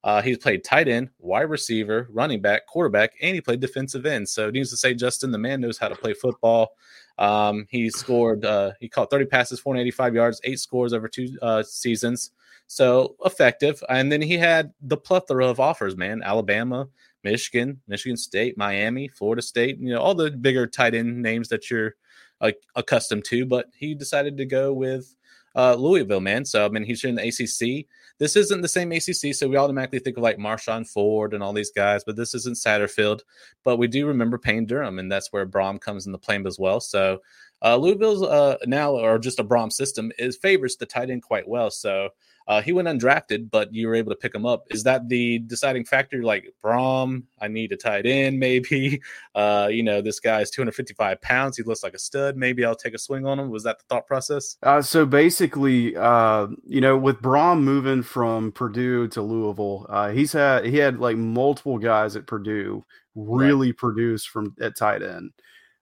[0.04, 4.28] Uh, he's played tight end, wide receiver, running back, quarterback, and he played defensive end.
[4.28, 6.72] So needs to say, Justin, the man knows how to play football.
[7.16, 11.62] Um, he scored, uh, he caught 30 passes, 485 yards, eight scores over two uh,
[11.62, 12.32] seasons.
[12.66, 13.82] So effective.
[13.88, 16.22] And then he had the plethora of offers, man.
[16.22, 16.86] Alabama,
[17.22, 21.70] Michigan, Michigan State, Miami, Florida State, you know, all the bigger tight end names that
[21.70, 21.94] you're
[22.42, 23.46] like accustomed to.
[23.46, 25.14] But he decided to go with
[25.54, 26.44] uh, Louisville, man.
[26.44, 27.86] So, I mean, he's in the ACC.
[28.18, 31.52] This isn't the same ACC, so we automatically think of like Marshon Ford and all
[31.52, 33.22] these guys, but this isn't Satterfield.
[33.64, 36.58] But we do remember Payne Durham, and that's where Brohm comes in the plane as
[36.58, 36.80] well.
[36.80, 37.20] So
[37.62, 41.48] uh, Louisville's uh, now, or just a Brohm system, is favors the tight end quite
[41.48, 41.70] well.
[41.70, 42.10] So
[42.46, 44.66] uh, he went undrafted, but you were able to pick him up.
[44.70, 46.22] Is that the deciding factor?
[46.22, 49.00] Like Brohm, I need a tight end, maybe.
[49.34, 51.56] Uh, you know, this guy is 255 pounds.
[51.56, 52.36] He looks like a stud.
[52.36, 53.50] Maybe I'll take a swing on him.
[53.50, 54.56] Was that the thought process?
[54.62, 60.32] Uh, so basically, uh, you know, with Brohm moving from Purdue to Louisville, uh, he's
[60.32, 62.84] had he had like multiple guys at Purdue
[63.14, 63.76] really right.
[63.76, 65.30] produce from at tight end.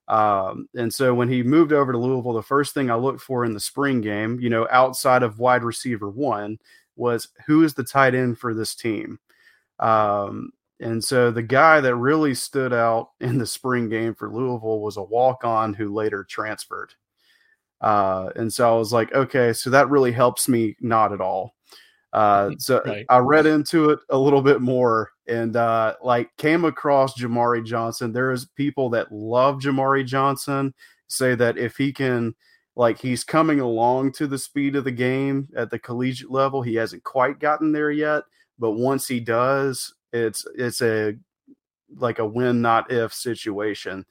[0.07, 3.45] Um, and so when he moved over to Louisville, the first thing I looked for
[3.45, 6.59] in the spring game, you know, outside of wide receiver one,
[6.95, 9.19] was who is the tight end for this team.
[9.79, 14.81] Um, and so the guy that really stood out in the spring game for Louisville
[14.81, 16.93] was a walk on who later transferred.
[17.81, 21.55] Uh, and so I was like, okay, so that really helps me not at all.
[22.13, 23.05] Uh, so right.
[23.09, 28.13] I read into it a little bit more and uh, like came across Jamari Johnson.
[28.13, 30.73] There is people that love Jamari Johnson,
[31.07, 32.35] say that if he can,
[32.75, 36.61] like, he's coming along to the speed of the game at the collegiate level.
[36.61, 38.23] He hasn't quite gotten there yet,
[38.57, 41.15] but once he does, it's it's a
[41.95, 44.05] like a win not if situation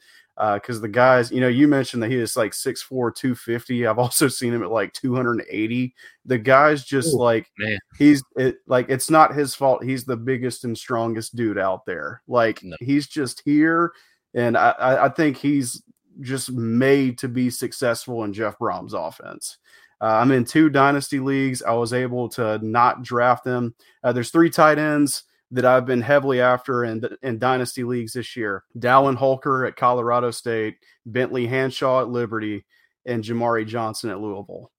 [0.54, 3.86] because uh, the guys, you know, you mentioned that he is like 6'4, 250.
[3.86, 5.94] I've also seen him at like 280.
[6.24, 7.78] The guy's just Ooh, like, man.
[7.96, 9.84] he's it, like, it's not his fault.
[9.84, 12.22] He's the biggest and strongest dude out there.
[12.26, 12.76] Like, no.
[12.80, 13.92] he's just here.
[14.34, 15.82] And I, I think he's
[16.20, 19.58] just made to be successful in Jeff Brohm's offense.
[20.00, 21.62] Uh, I'm in two dynasty leagues.
[21.62, 23.76] I was able to not draft them.
[24.02, 25.22] Uh, there's three tight ends
[25.52, 28.64] that I've been heavily after in, in dynasty leagues this year.
[28.78, 32.64] Dallin Holker at Colorado State, Bentley Hanshaw at Liberty,
[33.04, 34.70] and Jamari Johnson at Louisville.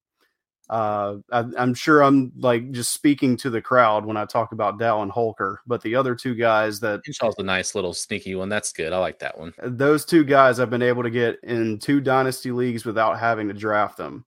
[0.69, 4.79] Uh, I, am sure I'm like just speaking to the crowd when I talk about
[4.79, 8.49] Dallin Holker, but the other two guys that Henshaw's a nice little sneaky one.
[8.49, 8.93] That's good.
[8.93, 9.53] I like that one.
[9.61, 13.53] Those two guys I've been able to get in two dynasty leagues without having to
[13.53, 14.25] draft them.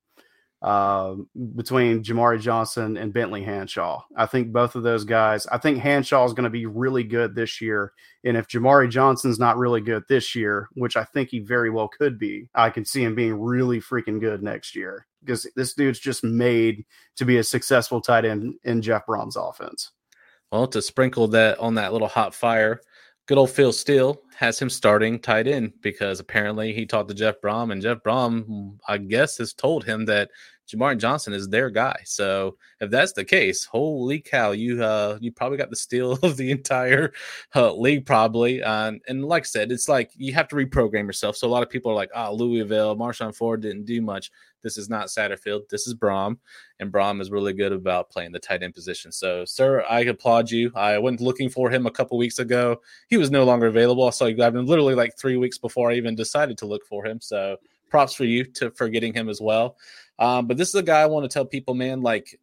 [0.63, 1.17] Uh,
[1.55, 4.01] between Jamari Johnson and Bentley Hanshaw.
[4.17, 7.35] I think both of those guys, I think Hanshaw is going to be really good
[7.35, 7.93] this year.
[8.25, 11.89] And if Jamari Johnson's not really good this year, which I think he very well
[11.89, 16.01] could be, I can see him being really freaking good next year because this dude's
[16.01, 16.87] just made
[17.17, 19.93] to be a successful tight end in Jeff Brohm's offense.
[20.51, 22.81] Well, to sprinkle that on that little hot fire,
[23.27, 27.41] good old Phil Steele has him starting tight end because apparently he talked to Jeff
[27.41, 30.31] Brohm, and Jeff Brohm, I guess, has told him that
[30.69, 31.97] Jamar Johnson is their guy.
[32.05, 36.37] So if that's the case, holy cow, you uh you probably got the steal of
[36.37, 37.13] the entire
[37.55, 38.63] uh, league, probably.
[38.63, 41.37] And like I said, it's like you have to reprogram yourself.
[41.37, 44.31] So a lot of people are like, oh, Louisville, Marshon Ford didn't do much.
[44.67, 45.69] This is not Satterfield.
[45.69, 46.39] This is Brohm,
[46.81, 49.13] and Brohm is really good about playing the tight end position.
[49.13, 50.73] So, sir, I applaud you.
[50.75, 52.81] I went looking for him a couple weeks ago.
[53.07, 54.03] He was no longer available.
[54.03, 56.85] So I saw you grabbing literally like three weeks before I even decided to look
[56.85, 57.21] for him.
[57.21, 57.59] So,
[57.91, 59.77] props for you to for getting him as well.
[60.19, 62.41] Um, but this is a guy I want to tell people, man, like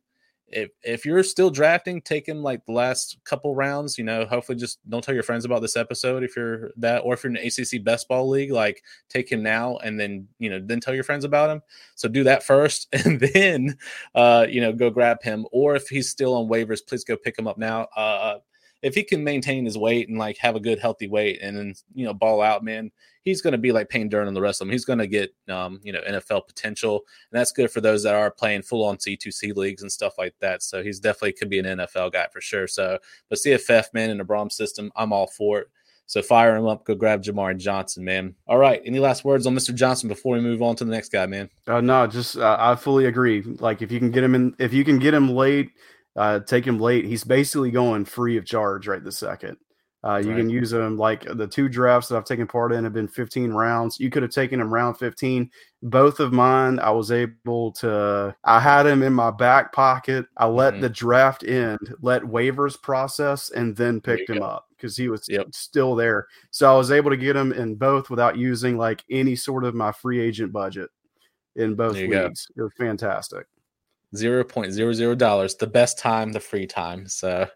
[0.53, 3.97] if if you're still drafting, take him like the last couple rounds.
[3.97, 7.13] You know, hopefully just don't tell your friends about this episode if you're that, or
[7.13, 10.49] if you're in an ACC best ball league, like take him now and then you
[10.49, 11.61] know then tell your friends about him.
[11.95, 13.77] So do that first, and then
[14.15, 15.45] uh, you know go grab him.
[15.51, 17.87] Or if he's still on waivers, please go pick him up now.
[17.95, 18.37] Uh,
[18.83, 21.73] if he can maintain his weight and like have a good healthy weight and then
[21.95, 22.91] you know ball out, man,
[23.23, 24.73] he's going to be like Payne Durham the rest of them.
[24.73, 28.13] He's going to get um, you know NFL potential, and that's good for those that
[28.13, 30.61] are playing full on C2C leagues and stuff like that.
[30.61, 32.67] So he's definitely could be an NFL guy for sure.
[32.67, 35.67] So, but CFF man in the Brohm system, I'm all for it.
[36.05, 36.85] So fire him up.
[36.85, 38.35] Go grab Jamar Johnson, man.
[38.45, 38.81] All right.
[38.85, 39.73] Any last words on Mr.
[39.73, 41.49] Johnson before we move on to the next guy, man?
[41.65, 43.41] Uh, no, just uh, I fully agree.
[43.41, 45.71] Like if you can get him in, if you can get him late
[46.15, 47.05] uh, take him late.
[47.05, 49.57] He's basically going free of charge right this second.
[50.05, 50.37] Uh, you right.
[50.37, 53.51] can use him like the two drafts that I've taken part in have been 15
[53.51, 54.01] rounds.
[54.01, 55.49] You could have taken him round 15.
[55.81, 58.35] Both of mine, I was able to.
[58.43, 60.25] I had him in my back pocket.
[60.35, 60.81] I let mm-hmm.
[60.81, 64.45] the draft end, let waivers process, and then picked him go.
[64.45, 65.47] up because he was yep.
[65.53, 66.27] still there.
[66.51, 69.73] So I was able to get him in both without using like any sort of
[69.73, 70.89] my free agent budget
[71.55, 72.47] in both leagues.
[72.47, 72.61] Go.
[72.61, 73.45] It was fantastic.
[74.15, 77.07] Zero point zero zero dollars, the best time, the free time.
[77.07, 77.47] So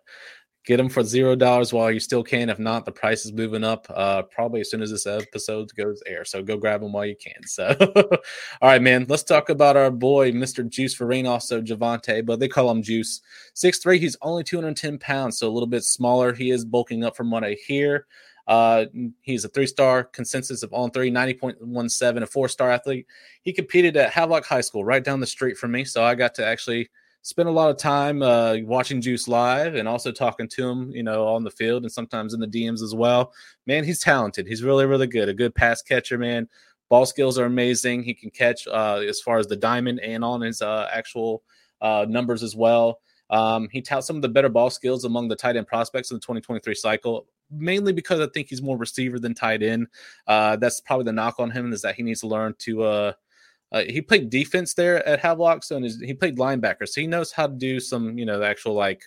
[0.65, 2.49] get them for zero dollars while you still can.
[2.49, 3.87] If not, the price is moving up.
[3.89, 6.25] Uh, probably as soon as this episode goes air.
[6.25, 7.41] So go grab them while you can.
[7.45, 7.75] So,
[8.61, 9.05] all right, man.
[9.07, 10.67] Let's talk about our boy, Mr.
[10.67, 13.21] Juice Vereen, also Javonte, but they call him Juice.
[13.53, 13.97] Six three.
[13.97, 16.33] He's only two hundred ten pounds, so a little bit smaller.
[16.33, 18.07] He is bulking up from what I hear.
[18.47, 18.85] Uh,
[19.21, 23.05] he's a three star consensus of on three, 90.17, a four star athlete.
[23.41, 25.83] He competed at Havelock High School right down the street from me.
[25.83, 26.89] So I got to actually
[27.23, 31.03] spend a lot of time uh, watching Juice live and also talking to him, you
[31.03, 33.33] know, on the field and sometimes in the DMs as well.
[33.65, 34.47] Man, he's talented.
[34.47, 35.27] He's really, really good.
[35.27, 36.47] A good pass catcher, man.
[36.89, 38.03] Ball skills are amazing.
[38.03, 41.43] He can catch uh, as far as the diamond and on his uh, actual
[41.81, 43.01] uh, numbers as well.
[43.29, 46.15] Um, he touts some of the better ball skills among the tight end prospects in
[46.15, 49.87] the 2023 cycle mainly because I think he's more receiver than tight end.
[50.27, 52.83] Uh, that's probably the knock on him is that he needs to learn to.
[52.83, 53.13] Uh,
[53.71, 57.47] uh, he played defense there at Havelock, so he played linebacker, so he knows how
[57.47, 59.03] to do some, you know, the actual like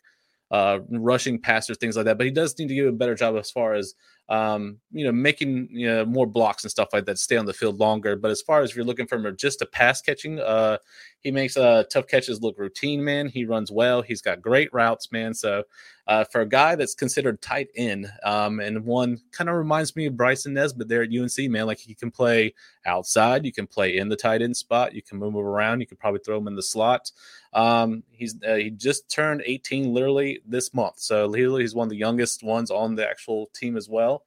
[0.51, 2.19] uh, rushing passers, things like that.
[2.19, 3.95] But he does need to do a better job as far as
[4.31, 7.53] um, you know, making you know, more blocks and stuff like that, stay on the
[7.53, 8.15] field longer.
[8.15, 10.79] But as far as if you're looking for just a pass catching, uh,
[11.19, 13.29] he makes uh, tough catches look routine, man.
[13.29, 14.03] He runs well.
[14.03, 15.35] He's got great routes, man.
[15.35, 15.65] So
[16.07, 20.07] uh, for a guy that's considered tight end, um, and one kind of reminds me
[20.07, 21.67] of Bryson Nesbit there at UNC, man.
[21.67, 22.55] Like he can play
[22.87, 25.87] outside, you can play in the tight end spot, you can move him around, you
[25.87, 27.11] can probably throw him in the slot.
[27.53, 31.91] Um, he's uh, he just turned 18 literally this month, so literally he's one of
[31.91, 34.20] the youngest ones on the actual team as well.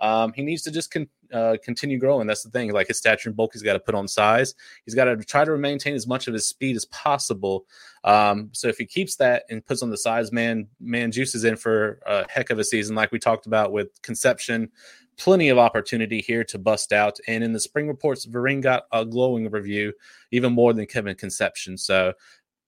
[0.00, 2.26] Um, he needs to just con- uh, continue growing.
[2.26, 2.72] That's the thing.
[2.72, 4.54] Like his stature and bulk, he's got to put on size.
[4.84, 7.66] He's got to try to maintain as much of his speed as possible.
[8.04, 11.44] Um, so if he keeps that and puts on the size, man, man, Juice is
[11.44, 14.70] in for a heck of a season, like we talked about with Concepcion.
[15.16, 17.18] Plenty of opportunity here to bust out.
[17.26, 19.92] And in the spring reports, Vereen got a glowing review,
[20.30, 21.76] even more than Kevin Concepcion.
[21.76, 22.12] So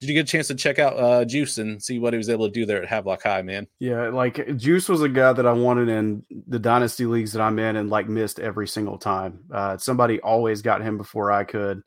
[0.01, 2.31] did you get a chance to check out uh, Juice and see what he was
[2.31, 3.67] able to do there at Havelock High, man?
[3.81, 7.59] Yeah, like Juice was a guy that I wanted in the dynasty leagues that I'm
[7.59, 9.41] in, and like missed every single time.
[9.53, 11.83] Uh, somebody always got him before I could.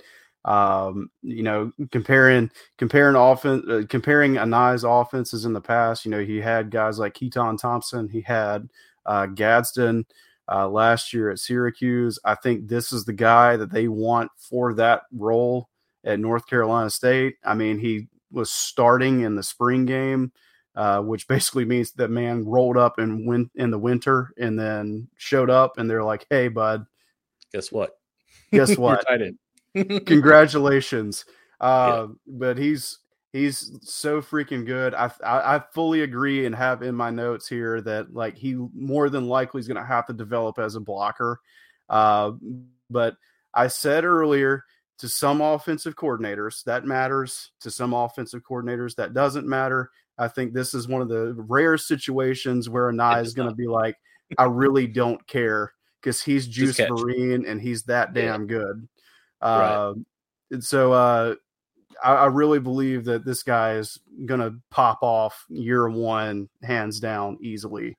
[0.45, 6.05] Um, you know, comparing comparing offense, uh, comparing Anae's offenses in the past.
[6.05, 8.69] You know, he had guys like Keytaon Thompson, he had
[9.07, 10.05] uh, Gadsden
[10.51, 12.19] uh, last year at Syracuse.
[12.23, 15.69] I think this is the guy that they want for that role
[16.03, 17.35] at North Carolina State.
[17.43, 20.31] I mean, he was starting in the spring game,
[20.75, 25.07] uh, which basically means that man rolled up and went in the winter and then
[25.17, 26.85] showed up, and they're like, "Hey, bud,
[27.53, 27.97] guess what?
[28.51, 29.05] Guess what?
[30.05, 31.25] Congratulations!"
[31.61, 32.13] Uh, yeah.
[32.27, 32.99] But he's
[33.33, 34.93] he's so freaking good.
[34.93, 39.09] I, I, I fully agree and have in my notes here that like he more
[39.09, 41.39] than likely is going to have to develop as a blocker.
[41.89, 42.33] Uh,
[42.89, 43.15] but
[43.53, 44.63] I said earlier
[44.99, 47.51] to some offensive coordinators that matters.
[47.61, 49.89] To some offensive coordinators that doesn't matter.
[50.17, 53.67] I think this is one of the rare situations where Anae is going to be
[53.67, 53.97] like,
[54.37, 58.47] I really don't care because he's Juice Vereen and he's that damn yeah.
[58.47, 58.87] good.
[59.41, 59.89] Uh, right.
[59.89, 60.05] Um,
[60.51, 61.35] and so uh,
[62.03, 66.99] I, I really believe that this guy is going to pop off year one, hands
[66.99, 67.97] down, easily.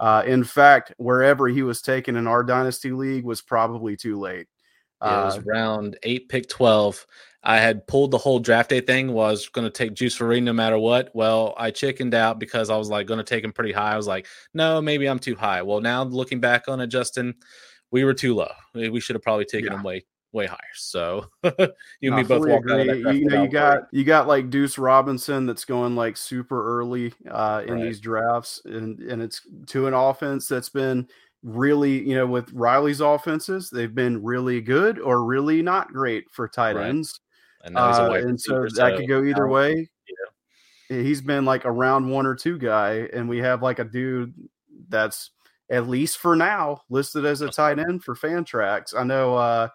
[0.00, 4.48] Uh, in fact, wherever he was taken in our dynasty league was probably too late.
[5.02, 7.06] Yeah, it was uh, round eight, pick 12.
[7.46, 10.54] I had pulled the whole draft day thing, was going to take Juice Vereen no
[10.54, 11.10] matter what.
[11.14, 13.92] Well, I chickened out because I was like going to take him pretty high.
[13.92, 15.60] I was like, no, maybe I'm too high.
[15.60, 17.34] Well, now looking back on it, Justin,
[17.90, 18.50] we were too low.
[18.74, 19.78] We should have probably taken yeah.
[19.78, 20.58] him way way higher.
[20.74, 21.52] So you
[22.02, 22.84] and me both walk out
[23.14, 27.62] You know, you got you got like Duce Robinson that's going like super early uh,
[27.66, 27.82] in right.
[27.84, 31.08] these drafts, and and it's to an offense that's been
[31.44, 36.48] really, you know, with Riley's offenses, they've been really good or really not great for
[36.48, 36.88] tight right.
[36.88, 37.20] ends.
[37.62, 39.88] And, uh, and so that could go either way.
[40.90, 41.02] Yeah.
[41.02, 44.34] He's been like a round one or two guy, and we have like a dude
[44.88, 45.30] that's
[45.70, 48.94] at least for now listed as a tight end for Fantrax.
[48.94, 49.68] I know uh,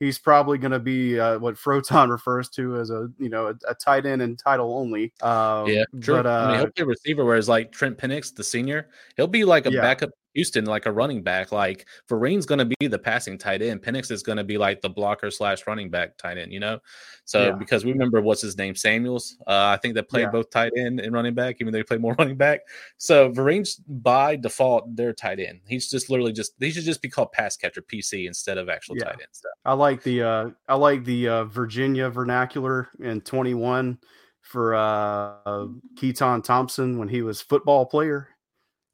[0.00, 3.54] he's probably going to be uh, what Froton refers to as a you know a,
[3.68, 5.12] a tight end and title only.
[5.20, 6.16] Um, yeah, true.
[6.16, 9.26] But, uh, I mean, he'll be a receiver, whereas like Trent Pennix, the senior, he'll
[9.26, 9.82] be like a yeah.
[9.82, 11.52] backup Houston like a running back.
[11.52, 13.82] Like Vereen's going to be the passing tight end.
[13.82, 16.52] Pennix is going to be like the blocker slash running back tight end.
[16.52, 16.78] You know,
[17.24, 17.52] so yeah.
[17.52, 19.36] because we remember what's his name Samuels.
[19.46, 20.30] Uh, I think they play yeah.
[20.30, 22.60] both tight end and running back, even though they play more running back.
[22.98, 25.60] So Vereen's by default their tight end.
[25.66, 28.96] He's just literally just he should just be called pass catcher PC instead of actual
[28.96, 29.04] yeah.
[29.04, 29.52] tight end stuff.
[29.64, 33.98] I like the uh, I like the uh, Virginia vernacular in twenty one
[34.44, 35.66] for uh,
[35.96, 38.28] Keytaon Thompson when he was football player.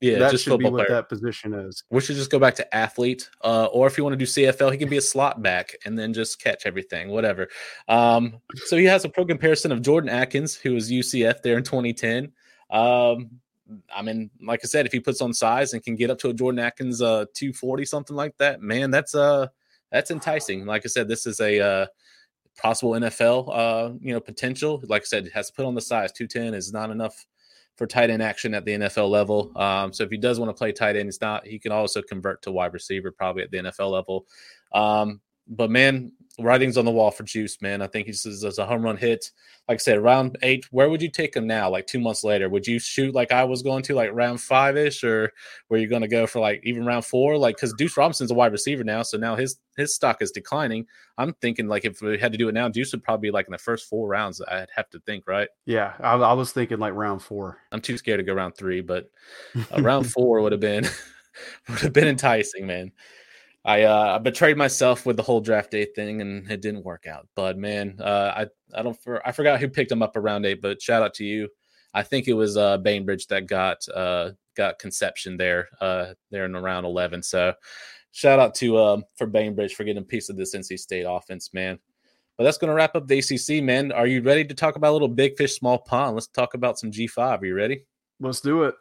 [0.00, 0.96] Yeah, that just should be what player.
[0.96, 1.84] that position is.
[1.90, 4.72] We should just go back to athlete, uh, or if you want to do CFL,
[4.72, 7.48] he can be a slot back and then just catch everything, whatever.
[7.86, 11.64] Um, so he has a pro comparison of Jordan Akins, who was UCF there in
[11.64, 12.32] 2010.
[12.70, 13.40] Um,
[13.94, 16.30] I mean, like I said, if he puts on size and can get up to
[16.30, 19.48] a Jordan Akins uh, 240, something like that, man, that's uh
[19.90, 20.66] that's enticing.
[20.66, 21.86] Like I said, this is a uh,
[22.56, 24.82] possible NFL uh, you know potential.
[24.86, 26.12] Like I said, has to put on the size.
[26.12, 27.26] 210 is not enough
[27.80, 29.50] for tight end action at the NFL level.
[29.56, 31.46] Um, so if he does want to play tight end, it's not.
[31.46, 34.26] He can also convert to wide receiver probably at the NFL level.
[34.74, 37.82] Um, but man, writings on the wall for Juice, man.
[37.82, 39.30] I think he's, he's a home run hit.
[39.68, 40.66] Like I said, round eight.
[40.70, 41.70] Where would you take him now?
[41.70, 44.76] Like two months later, would you shoot like I was going to, like round five
[44.76, 45.32] ish, or
[45.68, 47.38] were you going to go for like even round four?
[47.38, 50.86] Like because Duce Robinson's a wide receiver now, so now his his stock is declining.
[51.18, 53.46] I'm thinking like if we had to do it now, Duce would probably be like
[53.46, 54.40] in the first four rounds.
[54.40, 55.48] I'd have to think, right?
[55.66, 57.58] Yeah, I, I was thinking like round four.
[57.70, 59.10] I'm too scared to go round three, but
[59.76, 60.88] uh, round four would have been
[61.68, 62.92] would have been enticing, man.
[63.64, 67.06] I uh, I betrayed myself with the whole draft day thing, and it didn't work
[67.06, 67.28] out.
[67.36, 70.62] But man, uh, I I don't for, I forgot who picked him up around eight,
[70.62, 71.48] but shout out to you.
[71.92, 76.54] I think it was uh, Bainbridge that got uh, got Concepcion there uh, there in
[76.54, 77.22] around eleven.
[77.22, 77.52] So
[78.12, 81.52] shout out to uh, for Bainbridge for getting a piece of this NC State offense,
[81.52, 81.78] man.
[82.38, 83.92] But that's going to wrap up the ACC, man.
[83.92, 86.14] Are you ready to talk about a little big fish, small pond?
[86.14, 87.42] Let's talk about some G5.
[87.42, 87.84] Are you ready?
[88.18, 88.74] Let's do it.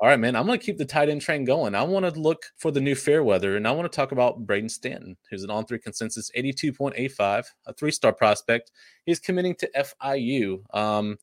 [0.00, 0.34] All right, man.
[0.34, 1.74] I'm going to keep the tight end train going.
[1.74, 4.70] I want to look for the new Fairweather, and I want to talk about Braden
[4.70, 8.70] Stanton, who's an on three consensus 82.85, a three star prospect.
[9.04, 10.62] He's committing to FIU.
[10.74, 11.18] Um,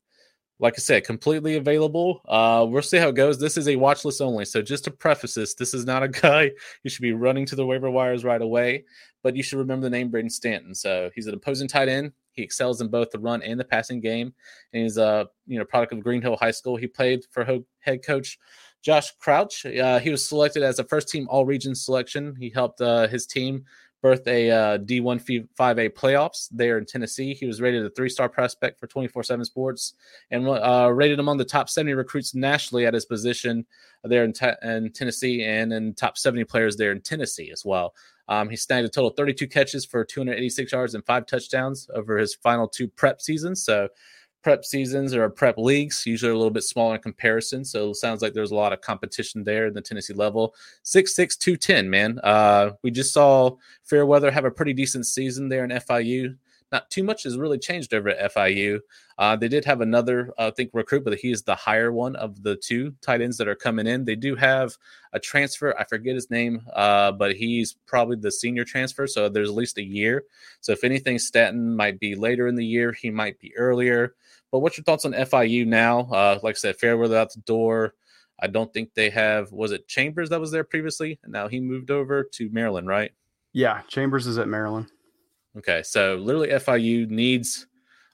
[0.60, 2.22] like I said, completely available.
[2.28, 3.40] Uh, we'll see how it goes.
[3.40, 4.46] This is a watch list only.
[4.46, 6.52] So, just to preface this, this is not a guy
[6.84, 8.86] you should be running to the waiver wires right away,
[9.24, 10.76] but you should remember the name Braden Stanton.
[10.76, 12.12] So, he's an opposing tight end.
[12.34, 14.36] He excels in both the run and the passing game,
[14.72, 16.76] and he's a you know product of Green Hill High School.
[16.76, 17.44] He played for
[17.80, 18.38] head coach
[18.88, 22.34] Josh Crouch, uh, he was selected as a first team All Region selection.
[22.40, 23.66] He helped uh, his team
[24.02, 27.34] birth a uh, D1 5A playoffs there in Tennessee.
[27.34, 29.96] He was rated a three star prospect for 24 7 Sports
[30.32, 33.66] and uh, rated among the top 70 recruits nationally at his position
[34.06, 37.94] there in, te- in Tennessee and in top 70 players there in Tennessee as well.
[38.30, 42.18] Um, he snagged a total of 32 catches for 286 yards and five touchdowns over
[42.18, 43.66] his final two prep seasons.
[43.66, 43.90] So
[44.48, 47.66] prep seasons or prep leagues, usually a little bit smaller in comparison.
[47.66, 50.56] So sounds like there's a lot of competition there in the Tennessee level.
[50.84, 52.18] Six six two ten, man.
[52.24, 56.38] Uh, we just saw Fairweather have a pretty decent season there in FIU.
[56.72, 58.80] not too much has really changed over at FIU.
[59.18, 62.42] Uh, they did have another, I think, recruit, but he is the higher one of
[62.42, 64.06] the two tight ends that are coming in.
[64.06, 64.78] They do have
[65.12, 65.78] a transfer.
[65.78, 69.08] I forget his name, uh, but he's probably the senior transfer.
[69.08, 70.24] So there's at least a year.
[70.62, 72.94] So if anything, Staten might be later in the year.
[72.94, 74.16] He might be earlier.
[74.52, 76.02] But what's your thoughts on FIU now?
[76.02, 77.94] Uh, like I said, Fairweather out the door.
[78.40, 79.52] I don't think they have.
[79.52, 81.20] Was it Chambers that was there previously?
[81.24, 83.12] And now he moved over to Maryland, right?
[83.54, 84.88] Yeah, Chambers is at Maryland.
[85.58, 87.66] Okay, so literally FIU needs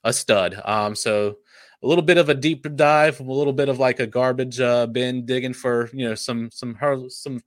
[0.03, 0.61] a stud.
[0.63, 1.37] Um, so
[1.83, 4.87] a little bit of a deep dive, a little bit of like a garbage uh,
[4.87, 6.77] bin digging for you know some some
[7.09, 7.43] some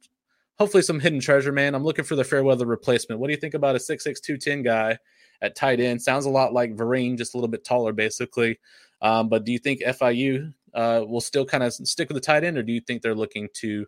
[0.59, 1.53] hopefully some hidden treasure.
[1.53, 3.21] Man, I'm looking for the Fairweather replacement.
[3.21, 4.99] What do you think about a six six two ten guy
[5.43, 6.03] at tight end?
[6.03, 8.59] Sounds a lot like Vereen, just a little bit taller, basically.
[9.03, 12.45] Um, but do you think FIU uh, will still kind of stick with the tight
[12.45, 13.87] end, or do you think they're looking to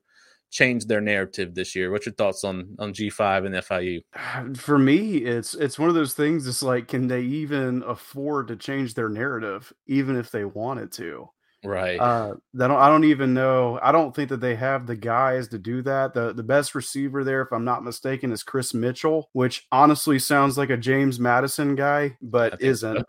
[0.50, 1.90] change their narrative this year?
[1.90, 4.02] What's your thoughts on on G five and FIU?
[4.56, 6.46] For me, it's it's one of those things.
[6.46, 11.28] It's like, can they even afford to change their narrative, even if they wanted to?
[11.64, 11.98] Right.
[11.98, 12.78] Uh, they don't.
[12.78, 13.80] I don't even know.
[13.82, 16.14] I don't think that they have the guys to do that.
[16.14, 20.56] the The best receiver there, if I'm not mistaken, is Chris Mitchell, which honestly sounds
[20.56, 23.04] like a James Madison guy, but isn't.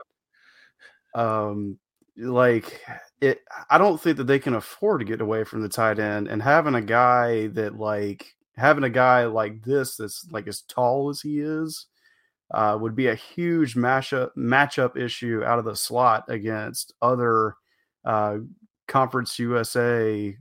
[1.16, 1.20] So.
[1.22, 1.80] Um,
[2.18, 2.82] like
[3.22, 6.28] it I don't think that they can afford to get away from the tight end
[6.28, 11.10] and having a guy that like having a guy like this that's like as tall
[11.10, 11.86] as he is
[12.52, 17.56] uh, would be a huge matchup matchup issue out of the slot against other
[18.06, 18.38] uh,
[18.88, 20.36] Conference USA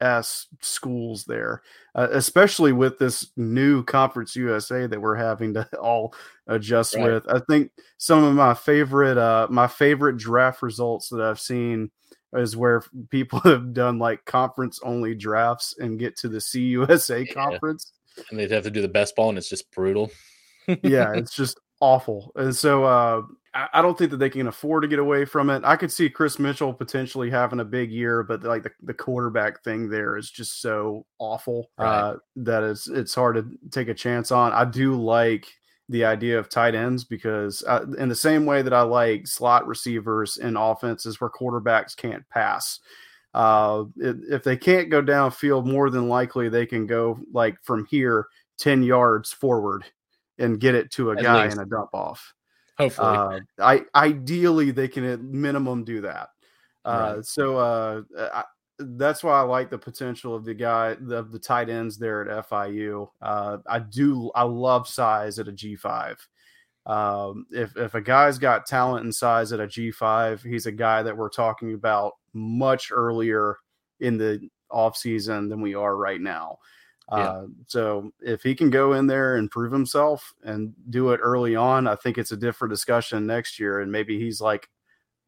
[0.00, 1.62] s schools there,
[1.94, 6.14] uh, especially with this new Conference USA that we're having to all
[6.48, 7.04] adjust right.
[7.04, 7.28] with.
[7.28, 11.90] I think some of my favorite uh, my favorite draft results that I've seen
[12.34, 17.32] is where people have done like conference only drafts and get to the CUSA yeah.
[17.32, 17.92] conference.
[18.30, 20.10] And they'd have to do the best ball, and it's just brutal.
[20.82, 22.32] yeah, it's just awful.
[22.36, 23.22] And so uh,
[23.54, 25.62] I don't think that they can afford to get away from it.
[25.64, 29.62] I could see Chris Mitchell potentially having a big year, but like the, the quarterback
[29.62, 31.86] thing there is just so awful right.
[31.86, 34.52] uh, that it's it's hard to take a chance on.
[34.52, 35.46] I do like
[35.90, 39.66] the idea of tight ends because uh, in the same way that I like slot
[39.66, 42.80] receivers in offenses where quarterbacks can't pass.
[43.34, 48.28] Uh, if they can't go downfield, more than likely they can go like from here
[48.58, 49.84] 10 yards forward
[50.38, 51.56] and get it to a at guy least.
[51.56, 52.32] in a dump off.
[52.82, 56.28] Hopefully, uh, I ideally they can at minimum do that.
[56.84, 57.24] Uh, right.
[57.24, 58.44] So uh, I,
[58.78, 62.48] that's why I like the potential of the guy of the tight ends there at
[62.48, 63.08] FIU.
[63.20, 66.26] Uh, I do I love size at a G five.
[66.84, 70.72] Um, if if a guy's got talent and size at a G five, he's a
[70.72, 73.56] guy that we're talking about much earlier
[74.00, 76.58] in the off season than we are right now.
[77.10, 77.18] Yeah.
[77.18, 81.56] Uh, so if he can go in there and prove himself and do it early
[81.56, 83.80] on, I think it's a different discussion next year.
[83.80, 84.68] And maybe he's like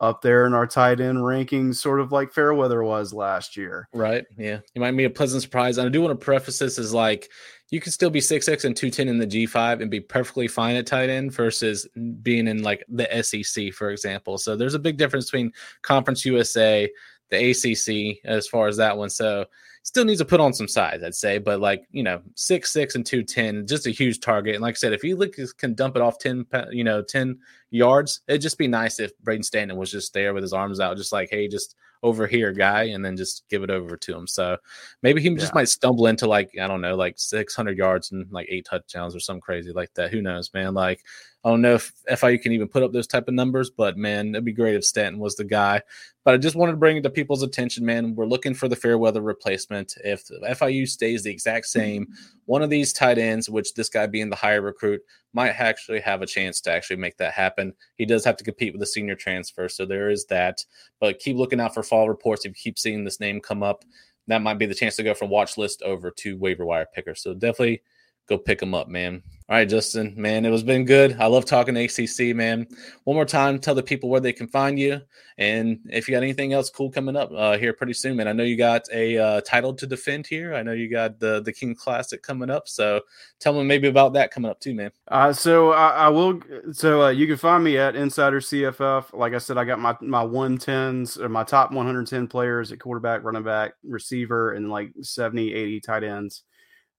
[0.00, 3.88] up there in our tight end rankings, sort of like Fairweather was last year.
[3.92, 4.24] Right.
[4.36, 4.60] Yeah.
[4.74, 5.78] You might be a pleasant surprise.
[5.78, 7.30] And I do want to preface this as like
[7.70, 10.00] you can still be six six and two ten in the G five and be
[10.00, 11.86] perfectly fine at tight end versus
[12.22, 14.38] being in like the SEC, for example.
[14.38, 15.52] So there's a big difference between
[15.82, 16.90] Conference USA,
[17.30, 19.10] the ACC, as far as that one.
[19.10, 19.46] So
[19.84, 21.38] still needs to put on some size, I'd say.
[21.38, 24.54] But like you know, six six and two ten, just a huge target.
[24.54, 25.14] And like I said, if he
[25.58, 27.38] can dump it off ten, you know, ten
[27.70, 30.96] yards, it'd just be nice if Braden Stanton was just there with his arms out,
[30.96, 34.26] just like, hey, just over here, guy, and then just give it over to him.
[34.26, 34.58] So
[35.02, 35.38] maybe he yeah.
[35.38, 39.14] just might stumble into like I don't know, like 600 yards and like eight touchdowns
[39.14, 40.10] or something crazy like that.
[40.10, 40.74] Who knows, man?
[40.74, 41.02] Like
[41.44, 44.30] I don't know if FIU can even put up those type of numbers, but man,
[44.30, 45.82] it'd be great if Stanton was the guy.
[46.24, 48.14] But I just wanted to bring it to people's attention, man.
[48.14, 49.94] We're looking for the Fairweather replacement.
[50.02, 52.06] If FIU stays the exact same,
[52.46, 55.02] one of these tight ends, which this guy being the higher recruit,
[55.34, 57.74] might actually have a chance to actually make that happen.
[57.96, 60.64] He does have to compete with the senior transfer, so there is that.
[60.98, 62.46] But keep looking out for fall reports.
[62.46, 63.84] If you keep seeing this name come up,
[64.28, 67.14] that might be the chance to go from watch list over to waiver wire picker.
[67.14, 67.82] So definitely
[68.26, 69.22] go pick them up, man.
[69.46, 71.18] All right, Justin, man, it was been good.
[71.20, 72.66] I love talking to ACC, man.
[73.04, 75.02] One more time, tell the people where they can find you,
[75.36, 78.26] and if you got anything else cool coming up uh, here pretty soon, man.
[78.26, 80.54] I know you got a uh, title to defend here.
[80.54, 83.02] I know you got the the King Classic coming up, so
[83.38, 84.90] tell them maybe about that coming up too, man.
[85.08, 86.40] Uh, so I, I will.
[86.72, 89.12] So uh, you can find me at Insider CFF.
[89.12, 92.26] Like I said, I got my my one tens or my top one hundred ten
[92.28, 96.44] players at quarterback, running back, receiver, and like 70, 80 tight ends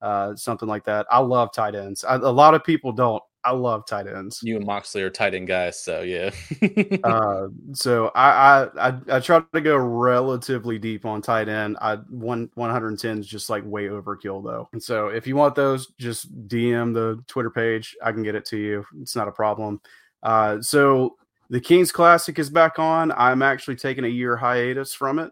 [0.05, 1.07] uh, something like that.
[1.09, 2.03] I love tight ends.
[2.03, 3.23] I, a lot of people don't.
[3.43, 4.39] I love tight ends.
[4.43, 6.29] You and Moxley are tight end guys, so yeah.
[7.03, 11.77] uh, so I, I, I I try to go relatively deep on tight end.
[11.81, 14.69] I one one hundred and ten is just like way overkill though.
[14.73, 17.95] And so if you want those, just DM the Twitter page.
[18.03, 18.85] I can get it to you.
[19.01, 19.81] It's not a problem.
[20.21, 21.15] Uh, so
[21.49, 23.11] the Kings Classic is back on.
[23.11, 25.31] I'm actually taking a year hiatus from it,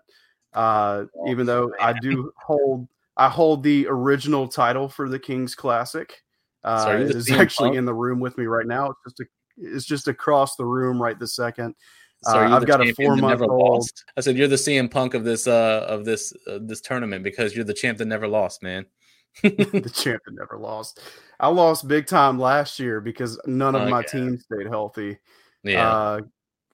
[0.53, 1.71] uh, even though.
[1.79, 2.87] I do hold
[3.17, 6.21] I hold the original title for the Kings Classic.
[6.63, 7.77] Uh, it is actually Punk?
[7.77, 8.91] in the room with me right now.
[8.91, 9.25] It's just a,
[9.57, 11.75] it's just across the room right this second.
[12.23, 13.87] So uh, I've got a four month old.
[14.15, 17.53] I said you're the CM Punk of this uh of this uh, this tournament because
[17.55, 18.85] you're the champ that never lost, man.
[19.43, 21.01] the champ that never lost.
[21.39, 25.17] I lost big time last year because none of my team stayed healthy.
[25.63, 25.89] Yeah.
[25.89, 26.21] Uh,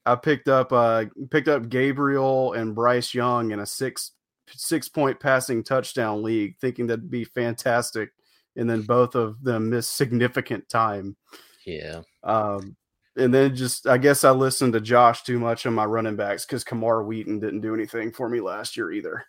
[0.06, 4.12] I picked up uh picked up Gabriel and Bryce Young in a six
[4.56, 8.12] six point passing touchdown league, thinking that'd be fantastic,
[8.56, 11.16] and then both of them missed significant time.
[11.66, 12.02] Yeah.
[12.24, 12.76] Um,
[13.16, 16.45] and then just I guess I listened to Josh too much on my running backs
[16.45, 19.26] because Camar Wheaton didn't do anything for me last year either.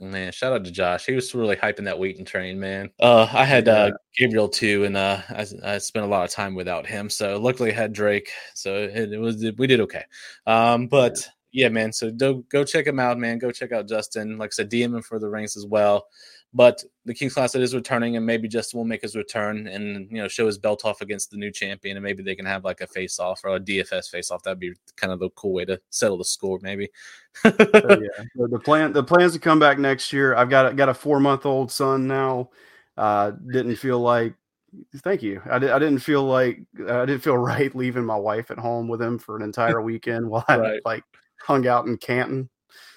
[0.00, 1.06] Man, shout out to Josh.
[1.06, 2.90] He was really hyping that Wheaton train, man.
[3.00, 6.54] Uh, I had uh, Gabriel too, and uh, I, I spent a lot of time
[6.54, 7.08] without him.
[7.08, 8.30] So luckily, I had Drake.
[8.54, 10.04] So it, it was we did okay.
[10.46, 11.26] Um, but
[11.62, 11.68] yeah.
[11.68, 11.92] man.
[11.92, 13.38] So do, go check him out, man.
[13.38, 14.38] Go check out Justin.
[14.38, 16.06] Like I said, DM him for the rings as well.
[16.56, 20.18] But the Kings Classic is returning, and maybe Justin will make his return and you
[20.18, 22.80] know show his belt off against the new champion, and maybe they can have like
[22.80, 24.44] a face off or a DFS face off.
[24.44, 26.90] That'd be kind of the cool way to settle the score, maybe.
[27.44, 30.36] yeah, the, plan the plans to come back next year.
[30.36, 32.50] I've got got a four month old son now.
[32.96, 34.34] Uh, didn't feel like
[34.98, 35.42] thank you.
[35.50, 39.02] I, I didn't feel like I didn't feel right leaving my wife at home with
[39.02, 40.80] him for an entire weekend while I right.
[40.84, 41.02] like
[41.40, 42.48] hung out in Canton.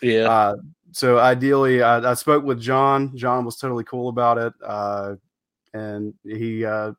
[0.02, 0.30] Yeah.
[0.30, 0.56] Uh,
[0.92, 3.16] so ideally, I, I, spoke with John.
[3.16, 5.16] John was totally cool about it, uh,
[5.74, 6.94] and he uh,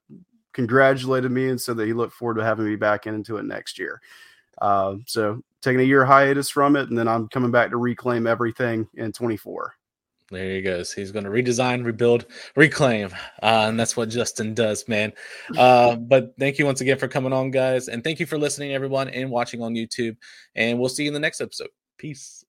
[0.52, 3.78] congratulated me and said that he looked forward to having me back into it next
[3.78, 4.00] year.
[4.60, 8.26] Uh, so taking a year hiatus from it, and then I'm coming back to reclaim
[8.26, 9.74] everything in 24.
[10.30, 10.92] There he goes.
[10.92, 13.10] He's going to redesign, rebuild, reclaim,
[13.42, 15.12] uh, and that's what Justin does, man.
[15.56, 18.72] Uh, but thank you once again for coming on, guys, and thank you for listening,
[18.72, 20.16] everyone, and watching on YouTube.
[20.54, 21.68] And we'll see you in the next episode.
[21.96, 22.44] Peace.